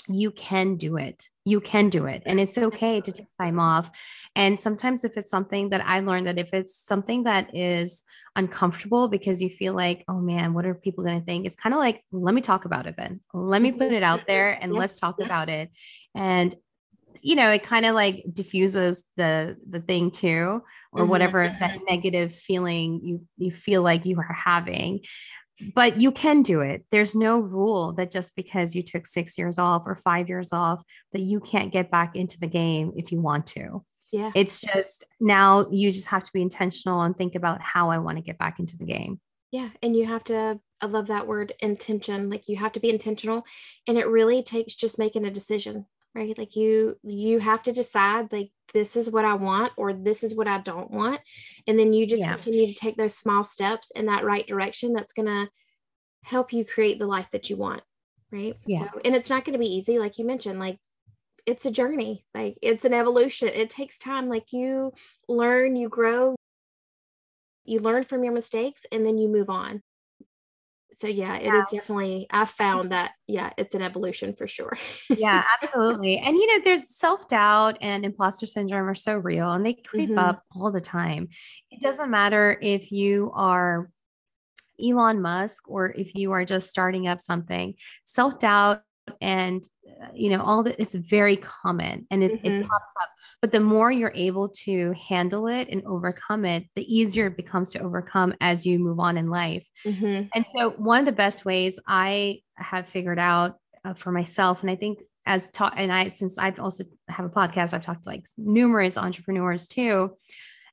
you 0.09 0.31
can 0.31 0.75
do 0.75 0.97
it. 0.97 1.29
You 1.45 1.61
can 1.61 1.89
do 1.89 2.05
it. 2.05 2.23
And 2.25 2.39
it's 2.39 2.57
okay 2.57 2.99
to 3.01 3.11
take 3.11 3.27
time 3.39 3.59
off. 3.59 3.89
And 4.35 4.59
sometimes, 4.59 5.03
if 5.03 5.17
it's 5.17 5.29
something 5.29 5.69
that 5.69 5.85
I 5.85 5.99
learned 5.99 6.27
that 6.27 6.39
if 6.39 6.53
it's 6.53 6.75
something 6.75 7.23
that 7.23 7.55
is 7.55 8.03
uncomfortable 8.35 9.07
because 9.07 9.41
you 9.41 9.49
feel 9.49 9.73
like, 9.73 10.03
oh 10.07 10.19
man, 10.19 10.53
what 10.53 10.65
are 10.65 10.73
people 10.73 11.03
going 11.03 11.19
to 11.19 11.25
think? 11.25 11.45
It's 11.45 11.55
kind 11.55 11.73
of 11.73 11.79
like, 11.79 12.03
let 12.11 12.33
me 12.33 12.41
talk 12.41 12.65
about 12.65 12.87
it 12.87 12.95
then. 12.97 13.21
Let 13.33 13.61
me 13.61 13.71
put 13.71 13.93
it 13.93 14.03
out 14.03 14.21
there 14.27 14.57
and 14.59 14.73
let's 14.73 14.99
talk 14.99 15.21
about 15.21 15.49
it. 15.49 15.69
And 16.15 16.53
you 17.23 17.35
know 17.35 17.49
it 17.49 17.63
kind 17.63 17.85
of 17.85 17.95
like 17.95 18.23
diffuses 18.31 19.03
the 19.17 19.57
the 19.69 19.79
thing 19.79 20.11
too 20.11 20.61
or 20.91 21.01
mm-hmm. 21.01 21.09
whatever 21.09 21.55
that 21.59 21.79
negative 21.89 22.33
feeling 22.33 22.99
you 23.03 23.21
you 23.37 23.51
feel 23.51 23.81
like 23.81 24.05
you 24.05 24.17
are 24.19 24.33
having 24.33 24.99
but 25.75 26.01
you 26.01 26.11
can 26.11 26.41
do 26.41 26.61
it. 26.61 26.83
There's 26.91 27.15
no 27.15 27.39
rule 27.39 27.93
that 27.93 28.11
just 28.11 28.35
because 28.35 28.75
you 28.75 28.81
took 28.81 29.05
six 29.05 29.37
years 29.37 29.57
off 29.59 29.83
or 29.85 29.95
five 29.95 30.27
years 30.27 30.51
off, 30.51 30.83
that 31.11 31.21
you 31.21 31.39
can't 31.39 31.71
get 31.71 31.91
back 31.91 32.15
into 32.15 32.39
the 32.39 32.47
game 32.47 32.93
if 32.95 33.11
you 33.11 33.21
want 33.21 33.47
to. 33.47 33.83
Yeah. 34.11 34.31
It's 34.35 34.61
just 34.61 35.05
now 35.19 35.67
you 35.71 35.91
just 35.91 36.07
have 36.07 36.23
to 36.23 36.31
be 36.33 36.41
intentional 36.41 37.01
and 37.01 37.15
think 37.15 37.35
about 37.35 37.61
how 37.61 37.89
I 37.89 37.97
want 37.99 38.17
to 38.17 38.23
get 38.23 38.37
back 38.37 38.59
into 38.59 38.77
the 38.77 38.85
game. 38.85 39.19
Yeah. 39.51 39.69
And 39.81 39.95
you 39.95 40.05
have 40.05 40.23
to, 40.25 40.59
I 40.81 40.85
love 40.85 41.07
that 41.07 41.27
word 41.27 41.53
intention. 41.59 42.29
Like 42.29 42.47
you 42.47 42.57
have 42.57 42.73
to 42.73 42.79
be 42.79 42.89
intentional. 42.89 43.43
And 43.87 43.97
it 43.97 44.07
really 44.07 44.43
takes 44.43 44.75
just 44.75 44.99
making 44.99 45.25
a 45.25 45.31
decision, 45.31 45.85
right? 46.15 46.37
Like 46.37 46.55
you, 46.55 46.97
you 47.03 47.39
have 47.39 47.63
to 47.63 47.71
decide, 47.71 48.31
like, 48.31 48.51
this 48.73 48.95
is 48.95 49.09
what 49.09 49.25
I 49.25 49.33
want 49.33 49.73
or 49.77 49.93
this 49.93 50.23
is 50.23 50.35
what 50.35 50.47
I 50.47 50.59
don't 50.59 50.89
want. 50.89 51.21
And 51.67 51.77
then 51.77 51.93
you 51.93 52.07
just 52.07 52.21
yeah. 52.21 52.31
continue 52.31 52.67
to 52.67 52.73
take 52.73 52.97
those 52.97 53.15
small 53.15 53.43
steps 53.43 53.91
in 53.91 54.07
that 54.07 54.25
right 54.25 54.47
direction 54.47 54.93
that's 54.93 55.13
going 55.13 55.27
to 55.27 55.49
help 56.23 56.53
you 56.53 56.65
create 56.65 56.99
the 56.99 57.05
life 57.05 57.27
that 57.31 57.49
you 57.49 57.57
want. 57.57 57.81
Right. 58.31 58.55
Yeah. 58.65 58.79
So, 58.79 58.99
and 59.05 59.15
it's 59.15 59.29
not 59.29 59.45
going 59.45 59.53
to 59.53 59.59
be 59.59 59.75
easy. 59.75 59.99
Like 59.99 60.17
you 60.17 60.25
mentioned, 60.25 60.57
like 60.57 60.77
it's 61.45 61.67
a 61.67 61.71
journey, 61.71 62.25
like 62.33 62.57
it's 62.63 62.85
an 62.85 62.93
evolution. 62.93 63.49
It 63.49 63.69
takes 63.69 63.99
time. 63.99 64.27
Like 64.27 64.51
you 64.51 64.93
learn, 65.27 65.75
you 65.75 65.87
grow, 65.87 66.35
you 67.63 67.79
learn 67.79 68.03
from 68.03 68.23
your 68.23 68.33
mistakes, 68.33 68.85
and 68.91 69.05
then 69.05 69.19
you 69.19 69.29
move 69.29 69.51
on. 69.51 69.83
So 71.03 71.09
yeah, 71.09 71.35
it 71.35 71.47
yeah. 71.47 71.59
is 71.59 71.65
definitely 71.69 72.27
I 72.29 72.45
found 72.45 72.93
that 72.93 73.11
yeah, 73.27 73.49
it's 73.57 73.75
an 73.75 73.81
evolution 73.81 74.31
for 74.31 74.47
sure. 74.47 74.77
yeah, 75.09 75.43
absolutely. 75.61 76.17
And 76.17 76.37
you 76.37 76.47
know, 76.47 76.63
there's 76.63 76.95
self-doubt 76.95 77.79
and 77.81 78.05
imposter 78.05 78.45
syndrome 78.45 78.87
are 78.87 78.95
so 78.95 79.17
real 79.17 79.51
and 79.51 79.65
they 79.65 79.73
creep 79.73 80.11
mm-hmm. 80.11 80.19
up 80.19 80.43
all 80.55 80.71
the 80.71 80.79
time. 80.79 81.27
It 81.71 81.81
doesn't 81.81 82.09
matter 82.09 82.57
if 82.61 82.89
you 82.89 83.33
are 83.35 83.89
Elon 84.81 85.21
Musk 85.21 85.69
or 85.69 85.91
if 85.91 86.15
you 86.15 86.31
are 86.31 86.45
just 86.45 86.69
starting 86.69 87.05
up 87.09 87.19
something. 87.19 87.73
Self-doubt 88.05 88.81
and 89.23 89.63
uh, 90.03 90.07
you 90.13 90.29
know 90.29 90.43
all 90.43 90.61
that 90.61 90.79
is 90.79 90.93
very 90.93 91.37
common 91.37 92.05
and 92.11 92.23
it, 92.23 92.33
mm-hmm. 92.33 92.61
it, 92.61 92.67
pops 92.67 92.93
up 93.01 93.09
but 93.41 93.51
the 93.51 93.59
more 93.59 93.91
you're 93.91 94.11
able 94.13 94.49
to 94.49 94.93
handle 94.93 95.47
it 95.47 95.69
and 95.69 95.81
overcome 95.85 96.45
it 96.45 96.65
the 96.75 96.93
easier 96.93 97.27
it 97.27 97.37
becomes 97.37 97.71
to 97.71 97.79
overcome 97.79 98.33
as 98.41 98.65
you 98.65 98.77
move 98.77 98.99
on 98.99 99.17
in 99.17 99.29
life 99.29 99.67
mm-hmm. 99.85 100.27
and 100.35 100.45
so 100.55 100.71
one 100.71 100.99
of 100.99 101.05
the 101.05 101.11
best 101.11 101.45
ways 101.45 101.79
i 101.87 102.39
have 102.55 102.87
figured 102.87 103.19
out 103.19 103.55
uh, 103.85 103.93
for 103.93 104.11
myself 104.11 104.61
and 104.61 104.69
i 104.69 104.75
think 104.75 104.99
as 105.25 105.49
taught 105.51 105.73
and 105.77 105.91
i 105.91 106.07
since 106.09 106.37
i've 106.37 106.59
also 106.59 106.83
have 107.07 107.25
a 107.25 107.29
podcast 107.29 107.73
i've 107.73 107.85
talked 107.85 108.03
to 108.03 108.09
like 108.09 108.25
numerous 108.37 108.97
entrepreneurs 108.97 109.67
too 109.67 110.11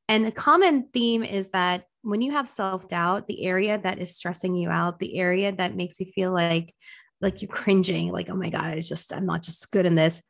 and 0.09 0.25
the 0.25 0.33
common 0.33 0.89
theme 0.93 1.23
is 1.23 1.53
that 1.53 1.85
when 2.03 2.21
you 2.21 2.33
have 2.33 2.49
self-doubt 2.49 3.29
the 3.29 3.45
area 3.45 3.79
that 3.79 4.01
is 4.01 4.17
stressing 4.17 4.57
you 4.57 4.71
out 4.71 4.99
the 4.99 5.19
area 5.19 5.53
that 5.53 5.77
makes 5.77 6.01
you 6.01 6.07
feel 6.07 6.33
like 6.33 6.75
like 7.21 7.43
you're 7.43 7.51
cringing, 7.51 8.11
like, 8.13 8.31
oh 8.31 8.35
my 8.35 8.51
God, 8.51 8.77
it's 8.77 8.89
just, 8.89 9.13
I'm 9.13 9.27
not 9.27 9.43
just 9.43 9.71
good 9.71 9.87
in 9.87 9.95
this. 9.95 10.23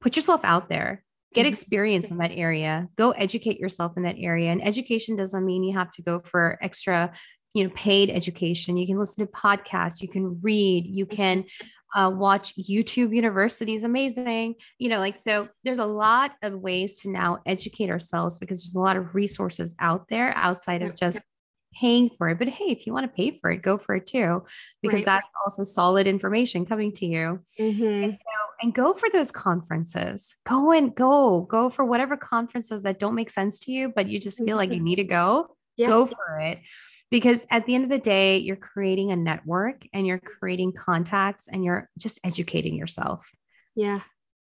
Put 0.00 0.16
yourself 0.16 0.40
out 0.44 0.68
there, 0.68 1.04
get 1.34 1.42
mm-hmm. 1.42 1.48
experience 1.48 2.10
in 2.10 2.18
that 2.18 2.32
area, 2.32 2.88
go 2.96 3.10
educate 3.10 3.58
yourself 3.58 3.92
in 3.96 4.04
that 4.04 4.16
area. 4.18 4.50
And 4.50 4.64
education 4.66 5.16
doesn't 5.16 5.44
mean 5.44 5.62
you 5.62 5.76
have 5.76 5.90
to 5.92 6.02
go 6.02 6.20
for 6.20 6.58
extra, 6.62 7.12
you 7.54 7.64
know, 7.64 7.70
paid 7.74 8.10
education. 8.10 8.76
You 8.76 8.86
can 8.86 8.98
listen 8.98 9.26
to 9.26 9.32
podcasts, 9.32 10.00
you 10.00 10.08
can 10.08 10.40
read, 10.42 10.86
you 10.86 11.04
can 11.04 11.44
uh, 11.94 12.10
watch 12.14 12.54
YouTube 12.56 13.14
University 13.14 13.74
is 13.74 13.84
amazing. 13.84 14.54
You 14.78 14.88
know, 14.88 14.98
like, 14.98 15.16
so 15.16 15.48
there's 15.64 15.80
a 15.80 15.86
lot 15.86 16.32
of 16.42 16.54
ways 16.54 17.00
to 17.00 17.10
now 17.10 17.40
educate 17.46 17.90
ourselves 17.90 18.38
because 18.38 18.62
there's 18.62 18.76
a 18.76 18.80
lot 18.80 18.96
of 18.96 19.14
resources 19.14 19.74
out 19.80 20.08
there 20.08 20.32
outside 20.36 20.82
of 20.82 20.94
just 20.94 21.20
paying 21.72 22.10
for 22.10 22.28
it. 22.28 22.38
But 22.38 22.48
hey, 22.48 22.66
if 22.66 22.86
you 22.86 22.92
want 22.92 23.04
to 23.04 23.16
pay 23.16 23.30
for 23.30 23.50
it, 23.50 23.62
go 23.62 23.78
for 23.78 23.94
it 23.94 24.06
too, 24.06 24.44
because 24.82 25.00
right. 25.00 25.06
that's 25.06 25.32
also 25.44 25.62
solid 25.62 26.06
information 26.06 26.66
coming 26.66 26.92
to 26.94 27.06
you. 27.06 27.40
Mm-hmm. 27.58 27.84
And, 27.84 28.18
and 28.62 28.74
go 28.74 28.92
for 28.92 29.08
those 29.10 29.30
conferences. 29.30 30.34
Go 30.46 30.72
and 30.72 30.94
go, 30.94 31.42
go 31.42 31.70
for 31.70 31.84
whatever 31.84 32.16
conferences 32.16 32.82
that 32.82 32.98
don't 32.98 33.14
make 33.14 33.30
sense 33.30 33.58
to 33.60 33.72
you, 33.72 33.92
but 33.94 34.08
you 34.08 34.18
just 34.18 34.38
feel 34.38 34.48
mm-hmm. 34.48 34.56
like 34.56 34.70
you 34.70 34.76
mm-hmm. 34.76 34.84
need 34.84 34.96
to 34.96 35.04
go. 35.04 35.56
Yeah. 35.76 35.88
Go 35.88 36.06
for 36.06 36.38
it. 36.40 36.60
Because 37.10 37.44
at 37.50 37.66
the 37.66 37.74
end 37.74 37.84
of 37.84 37.90
the 37.90 37.98
day, 37.98 38.38
you're 38.38 38.54
creating 38.54 39.10
a 39.10 39.16
network 39.16 39.84
and 39.92 40.06
you're 40.06 40.20
creating 40.20 40.72
contacts 40.72 41.48
and 41.48 41.64
you're 41.64 41.88
just 41.98 42.20
educating 42.22 42.76
yourself. 42.76 43.28
Yeah. 43.74 44.00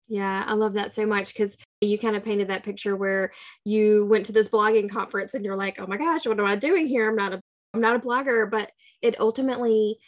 Yeah, 0.08 0.44
I 0.46 0.54
love 0.54 0.74
that 0.74 0.94
so 0.94 1.06
much 1.06 1.32
because 1.32 1.56
you 1.84 1.98
kind 1.98 2.16
of 2.16 2.24
painted 2.24 2.48
that 2.48 2.62
picture 2.62 2.96
where 2.96 3.32
you 3.64 4.06
went 4.06 4.26
to 4.26 4.32
this 4.32 4.48
blogging 4.48 4.90
conference 4.90 5.34
and 5.34 5.44
you're 5.44 5.56
like, 5.56 5.80
oh 5.80 5.86
my 5.86 5.96
gosh, 5.96 6.26
what 6.26 6.38
am 6.38 6.46
I 6.46 6.56
doing 6.56 6.86
here? 6.86 7.08
I'm 7.08 7.16
not 7.16 7.32
a 7.32 7.40
I'm 7.72 7.80
not 7.80 7.96
a 7.96 8.06
blogger, 8.06 8.50
but 8.50 8.70
it 9.02 9.20
ultimately 9.20 9.98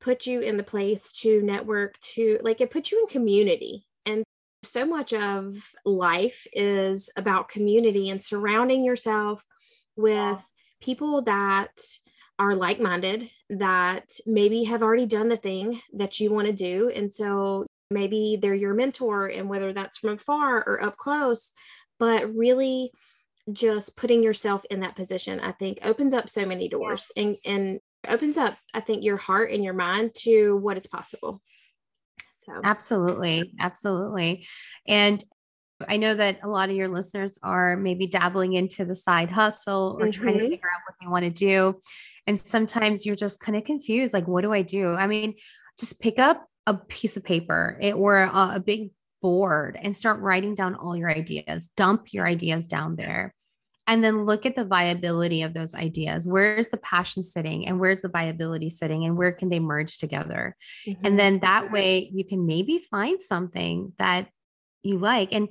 put 0.00 0.26
you 0.26 0.40
in 0.40 0.56
the 0.56 0.62
place 0.62 1.12
to 1.12 1.42
network 1.42 1.98
to 2.00 2.38
like 2.42 2.60
it 2.60 2.70
put 2.70 2.90
you 2.90 3.00
in 3.00 3.06
community. 3.06 3.86
And 4.04 4.22
so 4.62 4.84
much 4.84 5.12
of 5.12 5.56
life 5.84 6.46
is 6.52 7.10
about 7.16 7.48
community 7.48 8.10
and 8.10 8.22
surrounding 8.22 8.84
yourself 8.84 9.42
with 9.96 10.40
people 10.80 11.22
that 11.22 11.72
are 12.38 12.54
like 12.54 12.78
minded, 12.78 13.30
that 13.48 14.12
maybe 14.26 14.64
have 14.64 14.82
already 14.82 15.06
done 15.06 15.28
the 15.28 15.36
thing 15.36 15.80
that 15.94 16.20
you 16.20 16.30
want 16.30 16.46
to 16.46 16.52
do. 16.52 16.90
And 16.94 17.12
so 17.12 17.65
maybe 17.90 18.38
they're 18.40 18.54
your 18.54 18.74
mentor 18.74 19.26
and 19.26 19.48
whether 19.48 19.72
that's 19.72 19.98
from 19.98 20.10
afar 20.10 20.62
or 20.66 20.82
up 20.82 20.96
close 20.96 21.52
but 21.98 22.34
really 22.34 22.90
just 23.52 23.96
putting 23.96 24.22
yourself 24.22 24.64
in 24.70 24.80
that 24.80 24.96
position 24.96 25.40
i 25.40 25.52
think 25.52 25.78
opens 25.82 26.12
up 26.12 26.28
so 26.28 26.44
many 26.44 26.68
doors 26.68 27.10
and 27.16 27.36
and 27.44 27.80
opens 28.08 28.36
up 28.36 28.56
i 28.74 28.80
think 28.80 29.04
your 29.04 29.16
heart 29.16 29.50
and 29.50 29.62
your 29.62 29.74
mind 29.74 30.12
to 30.14 30.56
what 30.56 30.76
is 30.76 30.86
possible 30.86 31.40
so 32.44 32.60
absolutely 32.64 33.52
absolutely 33.60 34.46
and 34.86 35.22
I 35.86 35.98
know 35.98 36.14
that 36.14 36.38
a 36.42 36.48
lot 36.48 36.70
of 36.70 36.76
your 36.76 36.88
listeners 36.88 37.38
are 37.42 37.76
maybe 37.76 38.06
dabbling 38.06 38.54
into 38.54 38.84
the 38.84 38.94
side 38.94 39.30
hustle 39.30 39.98
or 40.00 40.06
mm-hmm. 40.06 40.22
trying 40.22 40.34
to 40.34 40.40
mm-hmm. 40.40 40.50
figure 40.50 40.68
out 40.74 40.80
what 40.86 40.94
they 41.00 41.06
want 41.06 41.24
to 41.24 41.30
do. 41.30 41.80
And 42.26 42.38
sometimes 42.38 43.04
you're 43.04 43.14
just 43.14 43.40
kind 43.40 43.56
of 43.56 43.64
confused 43.64 44.14
like, 44.14 44.26
what 44.26 44.40
do 44.42 44.52
I 44.52 44.62
do? 44.62 44.92
I 44.92 45.06
mean, 45.06 45.34
just 45.78 46.00
pick 46.00 46.18
up 46.18 46.46
a 46.66 46.74
piece 46.74 47.16
of 47.16 47.24
paper 47.24 47.78
or 47.94 48.18
a, 48.18 48.50
a 48.54 48.62
big 48.64 48.90
board 49.22 49.78
and 49.80 49.96
start 49.96 50.20
writing 50.20 50.54
down 50.54 50.74
all 50.74 50.96
your 50.96 51.10
ideas. 51.10 51.68
Dump 51.76 52.12
your 52.12 52.26
ideas 52.26 52.66
down 52.66 52.96
there. 52.96 53.34
And 53.88 54.02
then 54.02 54.24
look 54.24 54.46
at 54.46 54.56
the 54.56 54.64
viability 54.64 55.42
of 55.42 55.54
those 55.54 55.74
ideas. 55.74 56.26
Where's 56.26 56.68
the 56.68 56.76
passion 56.76 57.22
sitting 57.22 57.68
and 57.68 57.78
where's 57.78 58.02
the 58.02 58.08
viability 58.08 58.68
sitting 58.68 59.04
and 59.04 59.16
where 59.16 59.32
can 59.32 59.48
they 59.48 59.60
merge 59.60 59.98
together? 59.98 60.56
Mm-hmm. 60.86 61.06
and 61.06 61.18
then 61.18 61.38
that 61.40 61.70
way 61.70 62.10
you 62.12 62.24
can 62.24 62.46
maybe 62.46 62.78
find 62.78 63.22
something 63.22 63.92
that 63.98 64.28
you 64.82 64.98
like. 64.98 65.32
And 65.32 65.48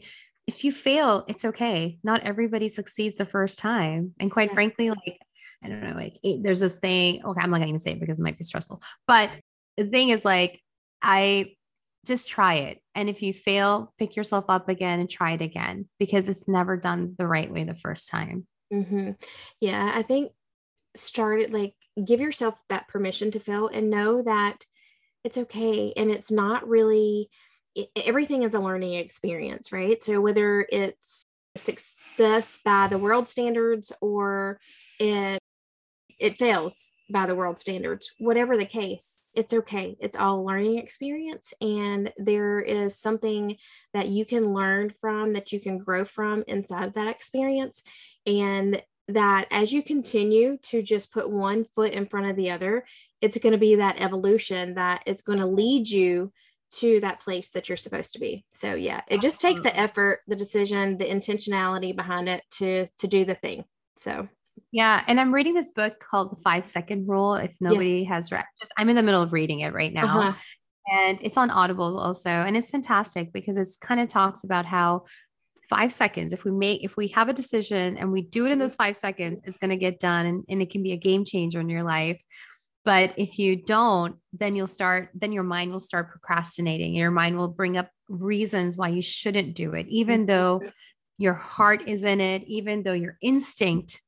if 0.47 0.63
you 0.63 0.71
fail 0.71 1.23
it's 1.27 1.45
okay. 1.45 1.97
Not 2.03 2.23
everybody 2.23 2.67
succeeds 2.67 3.15
the 3.15 3.25
first 3.25 3.57
time. 3.57 4.13
And 4.19 4.29
quite 4.29 4.49
yeah. 4.49 4.53
frankly 4.53 4.89
like 4.89 5.19
i 5.63 5.69
don't 5.69 5.81
know 5.81 5.95
like 5.95 6.17
there's 6.41 6.59
this 6.59 6.79
thing 6.79 7.23
okay 7.25 7.41
i'm 7.41 7.49
not 7.49 7.57
gonna 7.57 7.69
even 7.69 7.79
say 7.79 7.93
it 7.93 7.99
because 7.99 8.19
it 8.19 8.23
might 8.23 8.37
be 8.37 8.43
stressful. 8.43 8.81
But 9.07 9.31
the 9.77 9.85
thing 9.85 10.09
is 10.09 10.25
like 10.25 10.61
I 11.05 11.53
just 12.05 12.27
try 12.27 12.55
it. 12.55 12.81
And 12.95 13.09
if 13.09 13.21
you 13.21 13.33
fail, 13.33 13.93
pick 13.97 14.15
yourself 14.15 14.45
up 14.49 14.67
again 14.67 14.99
and 14.99 15.09
try 15.09 15.33
it 15.33 15.41
again 15.41 15.87
because 15.99 16.27
it's 16.27 16.47
never 16.47 16.77
done 16.77 17.15
the 17.17 17.27
right 17.27 17.51
way 17.51 17.63
the 17.63 17.75
first 17.75 18.09
time. 18.09 18.47
Mm-hmm. 18.73 19.11
Yeah, 19.61 19.91
I 19.93 20.01
think 20.01 20.31
start 20.97 21.41
it 21.41 21.53
like 21.53 21.75
give 22.03 22.21
yourself 22.21 22.59
that 22.69 22.87
permission 22.87 23.31
to 23.31 23.39
fail 23.39 23.69
and 23.71 23.89
know 23.89 24.21
that 24.23 24.63
it's 25.23 25.37
okay. 25.37 25.93
And 25.95 26.09
it's 26.09 26.31
not 26.31 26.67
really 26.67 27.29
it, 27.75 27.89
everything 27.95 28.43
is 28.43 28.53
a 28.53 28.59
learning 28.59 28.95
experience, 28.95 29.71
right? 29.71 30.01
So 30.01 30.19
whether 30.21 30.65
it's 30.71 31.25
success 31.57 32.59
by 32.65 32.87
the 32.87 32.97
world 32.97 33.27
standards 33.27 33.91
or 34.01 34.59
it 34.99 35.39
it 36.19 36.37
fails 36.37 36.91
by 37.11 37.25
the 37.25 37.35
world 37.35 37.59
standards, 37.59 38.09
whatever 38.17 38.57
the 38.57 38.65
case, 38.65 39.19
it's 39.35 39.53
okay. 39.53 39.97
It's 39.99 40.15
all 40.15 40.39
a 40.39 40.43
learning 40.43 40.77
experience. 40.77 41.53
And 41.61 42.11
there 42.17 42.59
is 42.59 42.97
something 42.97 43.57
that 43.93 44.07
you 44.07 44.25
can 44.25 44.53
learn 44.53 44.93
from, 45.01 45.33
that 45.33 45.51
you 45.51 45.59
can 45.59 45.77
grow 45.77 46.05
from 46.05 46.43
inside 46.47 46.85
of 46.85 46.93
that 46.93 47.07
experience. 47.07 47.83
And 48.25 48.81
that 49.07 49.47
as 49.51 49.71
you 49.71 49.83
continue 49.83 50.57
to 50.63 50.81
just 50.81 51.13
put 51.13 51.29
one 51.29 51.63
foot 51.63 51.93
in 51.93 52.07
front 52.07 52.27
of 52.27 52.35
the 52.35 52.51
other, 52.51 52.85
it's 53.21 53.37
going 53.37 53.53
to 53.53 53.59
be 53.59 53.75
that 53.75 53.97
evolution 53.99 54.75
that 54.75 55.03
is 55.05 55.21
going 55.21 55.39
to 55.39 55.45
lead 55.45 55.87
you 55.87 56.31
to 56.71 56.99
that 57.01 57.21
place 57.21 57.49
that 57.49 57.69
you're 57.69 57.77
supposed 57.77 58.13
to 58.13 58.19
be. 58.19 58.43
So 58.53 58.73
yeah, 58.73 59.01
it 59.07 59.21
just 59.21 59.39
takes 59.39 59.61
the 59.61 59.75
effort, 59.77 60.21
the 60.27 60.35
decision, 60.35 60.97
the 60.97 61.05
intentionality 61.05 61.95
behind 61.95 62.27
it 62.27 62.43
to 62.53 62.87
to 62.99 63.07
do 63.07 63.23
the 63.23 63.35
thing. 63.35 63.65
So 63.97 64.27
yeah, 64.71 65.03
and 65.07 65.19
I'm 65.19 65.33
reading 65.33 65.53
this 65.53 65.71
book 65.71 65.99
called 65.99 66.31
The 66.31 66.41
Five 66.41 66.65
Second 66.65 67.07
Rule. 67.07 67.35
If 67.35 67.55
nobody 67.59 68.01
yeah. 68.01 68.13
has 68.13 68.31
read, 68.31 68.45
just 68.59 68.71
I'm 68.77 68.89
in 68.89 68.95
the 68.95 69.03
middle 69.03 69.21
of 69.21 69.33
reading 69.33 69.61
it 69.61 69.73
right 69.73 69.93
now, 69.93 70.19
uh-huh. 70.19 70.33
and 70.91 71.19
it's 71.21 71.37
on 71.37 71.49
Audible 71.49 71.97
also, 71.99 72.29
and 72.29 72.57
it's 72.57 72.69
fantastic 72.69 73.31
because 73.31 73.57
it's 73.57 73.77
kind 73.77 73.99
of 73.99 74.07
talks 74.07 74.43
about 74.43 74.65
how 74.65 75.05
five 75.69 75.91
seconds 75.91 76.33
if 76.33 76.43
we 76.43 76.51
make 76.51 76.83
if 76.83 76.95
we 76.97 77.07
have 77.07 77.29
a 77.29 77.33
decision 77.33 77.97
and 77.97 78.11
we 78.11 78.21
do 78.21 78.45
it 78.45 78.51
in 78.51 78.59
those 78.59 78.75
five 78.75 78.95
seconds 78.95 79.41
it's 79.45 79.57
going 79.57 79.69
to 79.69 79.75
get 79.75 79.99
done 79.99 80.25
and, 80.25 80.43
and 80.49 80.61
it 80.61 80.69
can 80.69 80.83
be 80.83 80.91
a 80.91 80.97
game 80.97 81.25
changer 81.25 81.59
in 81.59 81.69
your 81.69 81.83
life 81.83 82.23
but 82.83 83.13
if 83.17 83.39
you 83.39 83.55
don't 83.55 84.15
then 84.33 84.55
you'll 84.55 84.67
start 84.67 85.09
then 85.13 85.31
your 85.31 85.43
mind 85.43 85.71
will 85.71 85.79
start 85.79 86.11
procrastinating 86.11 86.93
your 86.93 87.11
mind 87.11 87.37
will 87.37 87.47
bring 87.47 87.77
up 87.77 87.89
reasons 88.09 88.77
why 88.77 88.89
you 88.89 89.01
shouldn't 89.01 89.55
do 89.55 89.73
it 89.73 89.87
even 89.87 90.25
though 90.25 90.61
your 91.17 91.33
heart 91.33 91.87
is 91.87 92.03
in 92.03 92.21
it 92.21 92.43
even 92.43 92.83
though 92.83 92.93
your 92.93 93.17
instinct 93.21 94.01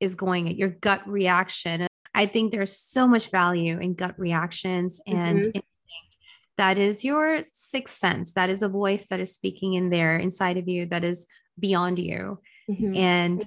is 0.00 0.14
going 0.14 0.48
at 0.48 0.56
your 0.56 0.70
gut 0.70 1.06
reaction. 1.06 1.86
I 2.14 2.26
think 2.26 2.50
there's 2.50 2.76
so 2.76 3.06
much 3.06 3.30
value 3.30 3.78
in 3.78 3.94
gut 3.94 4.18
reactions 4.18 5.00
and 5.06 5.38
mm-hmm. 5.38 5.46
instinct. 5.46 5.66
That 6.56 6.76
is 6.76 7.04
your 7.04 7.40
sixth 7.42 7.96
sense. 7.96 8.34
That 8.34 8.50
is 8.50 8.62
a 8.62 8.68
voice 8.68 9.06
that 9.06 9.20
is 9.20 9.32
speaking 9.32 9.74
in 9.74 9.88
there 9.88 10.18
inside 10.18 10.56
of 10.56 10.68
you 10.68 10.86
that 10.86 11.04
is 11.04 11.26
beyond 11.58 11.98
you. 11.98 12.40
Mm-hmm. 12.70 12.94
And 12.96 13.46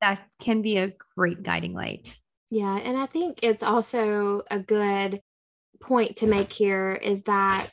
that 0.00 0.20
can 0.40 0.60
be 0.60 0.76
a 0.76 0.92
great 1.16 1.42
guiding 1.42 1.72
light. 1.72 2.18
Yeah. 2.50 2.76
And 2.76 2.98
I 2.98 3.06
think 3.06 3.40
it's 3.42 3.62
also 3.62 4.42
a 4.50 4.58
good 4.58 5.22
point 5.80 6.16
to 6.16 6.26
make 6.26 6.52
here 6.52 6.92
is 6.92 7.22
that 7.24 7.70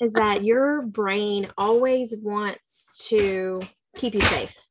is 0.00 0.12
that 0.12 0.44
your 0.44 0.82
brain 0.82 1.50
always 1.58 2.14
wants 2.16 3.08
to 3.08 3.60
keep 3.96 4.14
you 4.14 4.20
safe 4.20 4.67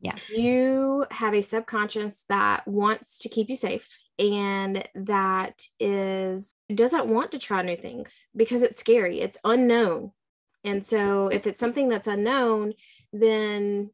Yeah. 0.00 0.14
You 0.28 1.06
have 1.10 1.34
a 1.34 1.42
subconscious 1.42 2.24
that 2.28 2.66
wants 2.66 3.18
to 3.20 3.28
keep 3.28 3.48
you 3.48 3.56
safe 3.56 3.88
and 4.18 4.86
that 4.94 5.62
is 5.78 6.54
doesn't 6.72 7.06
want 7.06 7.32
to 7.32 7.38
try 7.38 7.62
new 7.62 7.76
things 7.76 8.26
because 8.36 8.62
it's 8.62 8.78
scary, 8.78 9.20
it's 9.20 9.38
unknown. 9.44 10.12
And 10.64 10.84
so 10.86 11.28
if 11.28 11.46
it's 11.46 11.60
something 11.60 11.88
that's 11.88 12.08
unknown, 12.08 12.74
then 13.12 13.90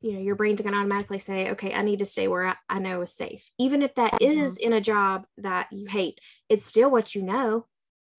you 0.00 0.12
know 0.12 0.20
your 0.20 0.36
brain's 0.36 0.60
going 0.60 0.74
to 0.74 0.78
automatically 0.78 1.18
say 1.18 1.50
okay 1.50 1.72
i 1.72 1.80
need 1.80 2.00
to 2.00 2.04
stay 2.04 2.28
where 2.28 2.48
I, 2.48 2.56
I 2.68 2.78
know 2.78 3.00
is 3.00 3.14
safe 3.14 3.50
even 3.58 3.80
if 3.80 3.94
that 3.94 4.12
mm-hmm. 4.12 4.44
is 4.44 4.58
in 4.58 4.74
a 4.74 4.80
job 4.80 5.24
that 5.38 5.68
you 5.72 5.86
hate 5.88 6.20
it's 6.50 6.66
still 6.66 6.90
what 6.90 7.14
you 7.14 7.22
know 7.22 7.66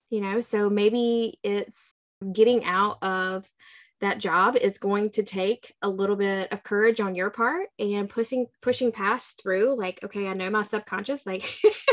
you 0.09 0.19
know 0.19 0.41
so 0.41 0.67
maybe 0.67 1.39
it's 1.43 1.93
getting 2.33 2.65
out 2.65 2.97
of 3.03 3.47
that 4.05 4.19
job 4.19 4.55
is 4.55 4.77
going 4.77 5.09
to 5.11 5.23
take 5.23 5.73
a 5.81 5.89
little 5.89 6.15
bit 6.15 6.51
of 6.51 6.63
courage 6.63 7.01
on 7.01 7.15
your 7.15 7.29
part 7.29 7.67
and 7.79 8.09
pushing 8.09 8.47
pushing 8.61 8.91
past 8.91 9.41
through 9.41 9.75
like 9.77 9.99
okay 10.03 10.27
i 10.27 10.33
know 10.33 10.49
my 10.49 10.63
subconscious 10.63 11.25
like 11.25 11.43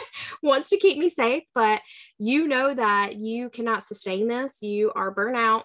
wants 0.43 0.71
to 0.71 0.77
keep 0.77 0.99
me 0.99 1.09
safe 1.09 1.43
but 1.55 1.81
you 2.19 2.47
know 2.47 2.75
that 2.75 3.17
you 3.17 3.51
cannot 3.51 3.83
sustain 3.83 4.29
this. 4.29 4.63
You 4.63 4.93
are 4.95 5.15
burnout 5.15 5.65